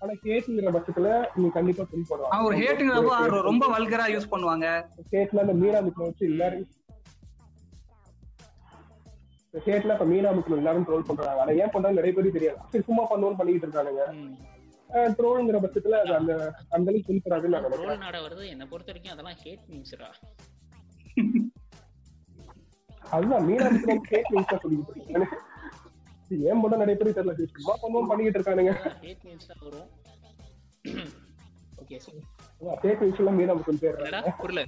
ஆனா 0.00 0.12
கேட்டுங்கிற 0.26 0.70
பட்சத்துல 0.76 1.10
நீங்க 1.34 1.50
கண்டிப்பா 1.58 1.84
புண்படுவாங்க 1.92 2.46
ஒரு 2.48 2.56
ஹேட்டுங்கிறப்போ 2.62 3.42
ரொம்ப 3.50 3.66
வல்கரா 3.74 4.06
யூஸ் 4.14 4.32
பண்ணுவாங்க. 4.32 4.66
கேட்ல 5.14 5.44
அந்த 5.44 5.54
மீனா 5.60 5.80
மிக்கல 5.86 6.08
வச்சு 6.10 6.24
எல்லாரும் 6.32 6.66
கேட்ல 9.66 9.94
இப்ப 9.96 10.06
மீனா 10.12 10.30
மிக்கல 10.36 10.60
எல்லாரும் 10.60 10.86
ட்ரோல் 10.88 11.06
பண்றாங்க. 11.08 11.40
ஆனா 11.42 11.52
ஏன் 11.62 11.72
பண்றாங்க 11.74 11.98
நிறைய 11.98 12.12
பேருக்கு 12.14 12.38
தெரியாது. 12.38 12.58
சரி 12.72 12.86
சும்மா 12.88 13.04
பண்ணுவோம்னு 13.10 13.40
பண்ணிட்டு 13.40 13.66
இருக்கானுங்க. 13.66 14.04
ட்ரோல்ங்கிற 15.18 15.58
பட்சத்துல 15.62 15.98
அது 16.02 16.12
அந்த 16.20 16.32
அந்த 16.76 16.86
அளவுக்கு 16.90 17.08
புண்படாதுன்னு 17.08 17.54
நான் 17.54 17.66
நினைக்கிறேன். 17.66 18.02
நாட 18.06 18.16
வருது? 18.26 18.44
என்னை 18.54 18.66
பொறுத்த 18.72 18.92
வரைக்கும் 18.92 19.14
அதெல்லாம் 19.14 19.38
ஹேட் 19.44 19.64
மீம்ஸ்ரா 19.72 20.10
அதுதான் 23.14 23.44
மீனா 23.48 23.66
மிக்கல 23.74 23.96
கேட் 24.10 24.30
நியூஸா 24.34 24.56
சொல்லிட்டு 24.62 24.92
இருக்கேன். 24.94 25.26
ஏன் 26.50 26.60
மட்டும் 26.60 26.82
நிறைய 26.82 26.96
பேருக்கு 26.98 27.18
தெரியல. 27.18 27.48
சும்மா 27.56 27.74
பண்ணுவோம் 27.82 28.08
பண்ணிட்டு 28.10 28.38
இருக்கானுங்க. 28.38 28.72
ஹேட் 29.04 29.24
தான் 29.50 29.62
வரும். 29.66 29.90
Okay 31.82 31.98
sir. 32.04 32.22
கேட் 32.84 33.02
நியூஸ் 33.04 33.20
எல்லாம் 33.22 33.38
மீனா 33.40 33.56
மிக்கல் 33.58 33.82
பேர் 33.84 34.00
புரியல. 34.42 34.64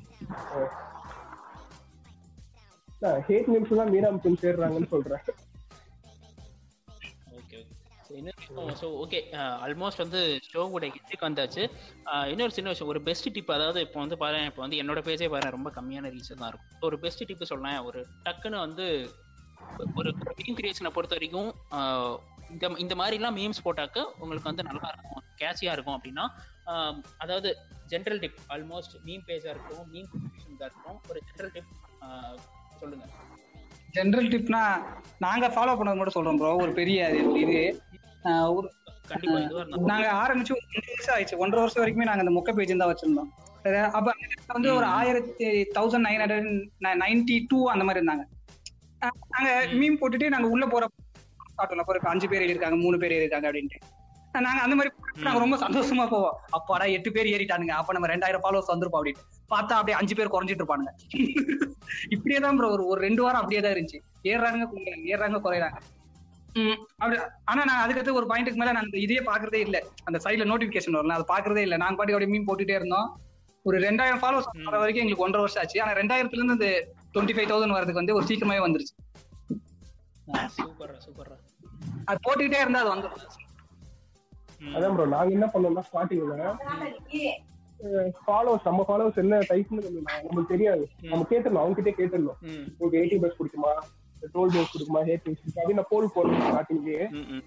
ஹேட் 3.28 3.48
நியூஸ் 3.52 3.78
தான் 3.80 3.90
மீனா 3.94 4.08
மிக்கல் 4.14 4.42
சேர்றாங்கன்னு 4.44 4.90
சொல்றேன். 4.94 5.22
Okay 7.38 7.58
okay 7.62 8.74
so 8.80 8.86
okay 9.02 9.18
almost 9.66 10.02
வந்து 10.04 10.20
ஷோ 10.50 10.62
கூட 10.74 10.86
ஹிட்டுக்கு 10.94 11.26
வந்தாச்சு 11.28 11.62
இன்னொரு 12.32 12.54
சின்ன 12.56 12.70
விஷயம் 12.72 12.92
ஒரு 12.94 13.02
பெஸ்ட் 13.08 13.28
டிப் 13.36 13.52
அதாவது 13.56 13.80
இப்போ 13.86 13.98
வந்து 14.04 14.18
பாரு 14.22 14.40
இப்போ 14.50 14.62
வந்து 14.64 14.80
என்னோட 14.82 15.02
பேஜே 15.08 15.28
பாரு 15.34 15.56
ரொம்ப 15.56 15.70
கம்மியான 15.78 16.10
ரீச் 16.14 16.32
தான் 16.32 16.50
இருக்கும். 16.50 16.80
ஒரு 16.88 16.98
பெஸ்ட் 17.04 17.26
டிப் 17.30 17.50
சொல்லலாம் 17.52 17.86
ஒரு 17.90 18.02
டக்குன்னு 18.26 18.64
வந்து 18.66 18.86
ஒரு 20.00 20.10
மீம் 20.40 20.58
கிரியேஷனை 20.58 20.92
பொறுத்த 20.96 21.16
வரைக்கும் 21.18 21.50
இந்த 22.54 22.66
இந்த 22.84 22.94
மாதிரிலாம் 23.00 23.36
மீம்ஸ் 23.38 23.64
போட்டாக்க 23.66 23.98
உங்களுக்கு 24.22 24.50
வந்து 24.50 24.66
நல்லா 24.68 24.88
இருக்கும் 24.92 25.22
கேஷியாக 25.40 25.76
இருக்கும் 25.76 25.96
அப்படின்னா 25.98 26.24
அதாவது 27.24 27.48
ஜென்ரல் 27.92 28.20
டிப் 28.24 28.38
ஆல்மோஸ்ட் 28.54 28.94
மீம் 29.06 29.24
பேஜா 29.30 29.50
இருக்கட்டும் 29.54 29.88
மீம் 29.94 30.10
கிரியேஷன் 30.12 30.60
இருக்கட்டும் 30.60 31.00
ஒரு 31.10 31.20
ஜென்ரல் 31.28 31.52
டிப் 31.56 31.72
சொல்லுங்க. 32.80 33.04
ஜென்ரல் 33.94 34.30
டிப்னா 34.30 34.82
நாங்க 35.18 35.48
ஃபாலோ 35.48 35.68
பண்ணது 35.68 35.96
மட்டும் 35.96 36.24
சொல்றோம் 36.24 36.36
ப்ரோ 36.36 36.54
ஒரு 36.56 36.72
பெரிய 36.72 37.08
இது- 37.12 37.30
ஒரு 38.54 38.72
நாங்க 39.78 40.06
ஆரம்பிச்சு 40.12 40.52
ஒரு 40.52 40.60
ஒன்றரை 40.64 40.96
வருஷம் 40.98 41.16
ஆயிடுச்சு. 41.16 41.40
ஒன்றரை 41.40 41.66
வருஷம் 41.66 41.84
வரைக்குமே 41.84 42.04
நாங்க 42.04 42.24
அந்த 42.24 42.42
மொக்க 42.42 42.54
பேஜ் 42.54 42.76
தான் 42.76 42.94
வச்சிருந்தோம். 42.94 43.30
சரி, 43.62 43.76
அப்ப 43.76 44.12
வந்து 44.46 44.74
ஒரு 44.74 44.84
ஆயிரத்தி 44.84 45.46
thousand 45.62 46.06
nine 46.08 46.18
hundred 46.18 46.66
ninety 46.80 47.44
two 47.48 47.70
அந்த 47.70 47.84
மாதிரி 47.84 48.06
இருந்தாங்க. 48.06 48.24
நாங்க 49.28 49.66
மீன் 49.72 49.98
போட்டுட்டு 49.98 50.28
நாங்க 50.28 50.48
உள்ள 50.48 50.66
போற 50.66 50.86
காட்டுல 51.58 51.80
போற 51.86 52.00
அஞ்சு 52.02 52.28
பேர் 52.28 52.42
இருக்காங்க 52.42 52.76
மூணு 52.76 52.98
பேர் 52.98 53.12
இருக்காங்க 53.12 53.52
அப்படின்ட்டு. 53.52 53.78
நாங்க 54.32 54.60
அந்த 54.60 54.74
மாதிரி 54.74 54.94
நாங்க 55.20 55.38
ரொம்ப 55.38 55.56
சந்தோஷமா 55.56 56.08
போவோம். 56.08 56.36
அப்பாடா 56.50 56.84
எட்டு 56.84 57.12
பேர் 57.12 57.26
ஏறிட்டானுங்க. 57.26 57.70
அப்ப 57.70 57.92
நம்ம 57.92 58.06
ரெண்டாயிரம் 58.06 58.40
ஃபாலோவர்ஸ் 58.42 58.72
வந்திருப்போம் 58.72 59.00
அப்படின்னு 59.02 59.35
பார்த்தா 59.52 59.76
அப்படியே 59.78 59.96
அஞ்சு 60.00 60.14
பேர் 60.18 60.32
குறைஞ்சிட்டு 60.34 60.62
இருப்பானுங்க. 60.62 60.92
இப்படியே 62.14 62.38
தான் 62.44 62.56
ப்ரோ 62.58 62.68
ஒரு 62.76 62.84
ஒரு 62.92 63.00
ரெண்டு 63.06 63.22
வாரம் 63.24 63.40
அப்படியே 63.42 63.60
தான் 63.64 63.74
இருந்துச்சு. 63.74 64.00
ஏறுறாங்க 64.32 64.66
குறையிறாங்க 64.72 65.06
ஏறுறாங்க 65.12 65.38
குறையிறாங்க. 65.46 65.78
உம் 66.60 66.78
அப்படி 67.00 67.16
ஆனா 67.50 67.62
நான் 67.68 67.82
அதுக்கடுத்து 67.84 68.18
ஒரு 68.20 68.26
பாயிண்ட்டுக்கு 68.30 68.60
மேல 68.60 68.72
நான் 68.76 68.86
அந்த 68.86 68.98
இதையே 69.04 69.22
பாக்குறதே 69.30 69.60
இல்ல. 69.66 69.78
அந்த 70.08 70.18
சைடுல 70.24 70.46
நோட்டிபிகேஷன் 70.50 70.98
வரல 70.98 71.16
அதை 71.18 71.26
பாக்குறதே 71.32 71.64
இல்ல. 71.66 71.76
நாங்க 71.82 71.96
பாட்டி 71.98 72.14
அப்படியே 72.14 72.32
மீன் 72.34 72.48
போட்டுட்டே 72.48 72.76
இருந்தோம். 72.80 73.08
ஒரு 73.64 73.76
ரெண்டாயிரம் 73.86 74.22
ஃபாலோஸ் 74.22 74.48
வர 74.68 74.78
வரைக்கும் 74.82 75.02
எங்களுக்கு 75.04 75.26
ஒன்றரை 75.26 75.42
வருஷம் 75.44 75.62
ஆச்சு. 75.62 75.78
ஆனா 75.84 75.92
ரெண்டாயிரத்துல 76.00 76.40
இருந்து 76.40 76.56
இந்த 76.58 76.68
டுவெண்ட்டி 77.14 77.36
ஃபைவ் 77.36 77.50
தௌசண்ட் 77.52 77.76
வரதுக்கு 77.76 78.02
வந்து 78.02 78.16
ஒரு 78.18 78.26
சீக்கிரமாவே 78.30 78.62
வந்துருச்சு. 78.66 78.94
சூப்பர்ரா 80.58 80.96
சூப்பர்ரா 81.06 81.36
அது 82.10 82.18
போட்டுக்கிட்டே 82.26 82.62
இருந்தா 82.64 82.82
அது 82.84 82.92
வந்துடும் 82.94 83.34
அதான் 84.76 84.94
ப்ரோ 84.96 85.06
நாங்க 85.14 85.30
என்ன 85.36 85.46
பண்ணோம்னா 85.54 85.82
ஸ்டார்டிங்ல 85.88 86.36
ஃபாலோவர்ஸ் 88.20 88.66
நம்ம 88.66 88.84
ஃபாலோவர்ஸ் 88.88 89.20
என்ன 89.22 89.38
டைப்னு 89.48 89.82
நமக்கு 90.22 90.44
தெரியாது. 90.48 90.84
நம்ம 91.04 91.26
கேட்டுருந்தோம் 91.30 91.62
அவங்க 91.62 91.78
கிட்டே 91.78 91.94
கேட்டுருந்தோம் 91.94 92.38
உங்களுக்கு 92.70 93.00
எயிட்டி 93.00 93.18
பஸ் 93.22 93.38
பிடிக்குமா 93.38 93.72
டோல் 94.34 94.52
பேஸ் 94.52 94.72
பிடிக்குமா 94.72 95.00
ஹேட் 95.08 95.24
பிடிக்குமா 95.24 95.52
அப்படின்னு 95.54 95.80
நான் 95.80 95.90
போல் 95.90 96.14
போடுறேன் 96.14 96.44
ஸ்டார்டிங்லயே 96.46 97.04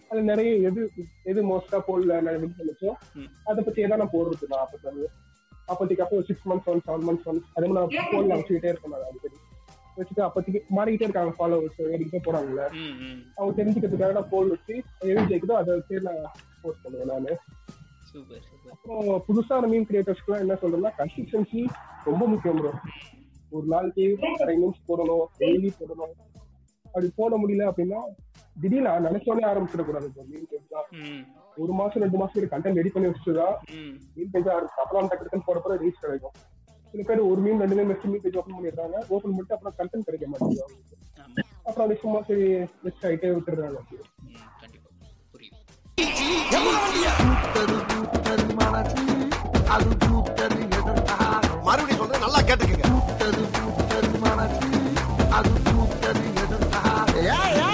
அது 0.09 0.21
நிறைய 0.23 0.51
எது 0.69 0.81
எது 1.25 1.41
மோஸ்டா 1.49 1.79
போல்ல 1.87 2.19
நான் 2.21 2.39
வின் 2.43 2.57
பண்ணிச்சோ 2.59 2.91
ம். 3.17 3.29
அதை 3.47 3.59
பத்தி 3.63 3.79
ஏதாவது 3.81 4.01
நான் 4.03 4.13
போடுறது 4.13 4.51
நான் 4.51 4.63
அப்ப 4.65 5.07
அப்போதைக்கு 5.67 6.03
அப்போ 6.03 6.19
six 6.27 6.47
months 6.47 6.69
one 6.69 6.83
seven 6.85 7.05
months 7.07 7.27
one 7.27 7.41
அதே 7.55 7.67
மாதிரி 7.69 7.79
நான் 7.95 8.11
போல் 8.13 8.31
வச்சுக்கிட்டே 8.33 8.69
இருக்கேன் 8.71 8.93
நான் 8.93 9.07
அடிக்கடி. 9.09 9.37
வச்சுட்டு 9.97 10.21
அப்போதைக்கு 10.21 10.59
மாறிக்கிட்டே 10.71 11.05
இருக்காங்க 11.05 11.33
ஃபாலோவர்ஸ் 11.37 11.79
ஏறிக்கிட்டே 11.87 12.21
போறாங்கல்ல. 12.25 12.63
அவங்க 13.35 13.51
தெரிஞ்சுக்கிறதுக்காக 13.57 14.13
நான் 14.13 14.31
போல் 14.31 14.49
வச்சு 14.49 14.75
எது 15.05 15.27
ஜெயிக்குதோ 15.31 15.57
அதை 15.57 15.75
நான் 16.07 16.21
போஸ்ட் 16.61 16.83
பண்ணுவேன் 16.85 17.11
நானு. 17.13 17.33
சூப்பர் 18.12 18.45
அப்புறம் 18.74 19.08
புதுசான 19.28 19.69
மீன் 19.72 19.88
கிரியேட்டர்ஸ்க்குலாம் 19.89 20.43
என்ன 20.45 20.58
சொல்றேன்னா 20.62 20.91
கன்சிஸ்டன்சி 21.00 21.62
ரொம்ப 22.10 22.24
முக்கியம் 22.34 22.60
ப்ரோ 22.60 22.72
ஒரு 23.58 23.65
நாளைக்கு 23.74 24.04
மீன்ஸ் 24.62 24.82
போடணும் 24.89 25.24
டெய்லி 25.39 25.69
போடணும். 25.80 26.15
அப்படி 26.86 27.08
போட 27.19 27.34
முடியல 27.41 27.65
அப்படின்னா 27.69 28.00
திடீர்னு 28.62 28.91
நினைச்சோடனே 29.08 29.45
ஆரம்பிச்சிடக்கூடாது 29.50 30.08
இப்போ 30.10 30.24
மீன் 30.32 30.48
பேஜ்லாம் 30.52 30.88
ஒரு 31.63 31.74
மாசம் 31.80 32.04
ரெண்டு 32.04 32.19
மாசம் 32.22 32.52
கண்டென்ட் 32.54 32.80
ரெடி 32.80 32.91
பண்ணி 32.95 33.10
வச்சுதான் 33.12 33.56
மீன் 34.15 34.32
பேஜ் 34.34 34.50
ஆரம்பிச்சு 34.56 34.84
அப்புறம் 34.84 35.10
டக்கு 35.12 35.26
டக்குன்னு 35.26 35.48
போட 35.50 35.60
போற 35.65 35.76
ரீச் 35.84 36.04
கிடைக்கும். 36.04 36.36
சில 36.91 37.04
பேர் 37.10 37.28
ஒரு 37.32 37.41
மீன் 37.45 37.62
ரெண்டு 37.63 37.76
மீன் 37.80 37.91
வச்சு 37.91 38.12
மீன் 38.12 38.24
பேஜ் 38.26 38.38
ஓப்பன் 38.41 38.58
பண்ணிடுறாங்க. 38.58 38.98
ஓப்பன் 39.15 39.34
பண்ணிட்டு 39.34 39.56
அப்புறம் 39.58 39.76
கண்டென்ட் 39.80 40.08
கிடைக்க 40.08 40.28
மாட்டேங்குது 40.32 40.63
அப்புறம் 41.67 41.86
அது 41.88 41.98
சும்மா 42.04 42.19
சரி 42.30 42.48
வெஸ்ட் 42.86 43.06
ஆயிட்டே 43.10 43.32
விட்டுறாங்க 43.36 43.82
மறுபடியும் 51.63 51.99
சொல்றேன் 52.01 52.23
நல்லா 52.25 52.39
கேட்டுக்கங்க. 52.47 52.85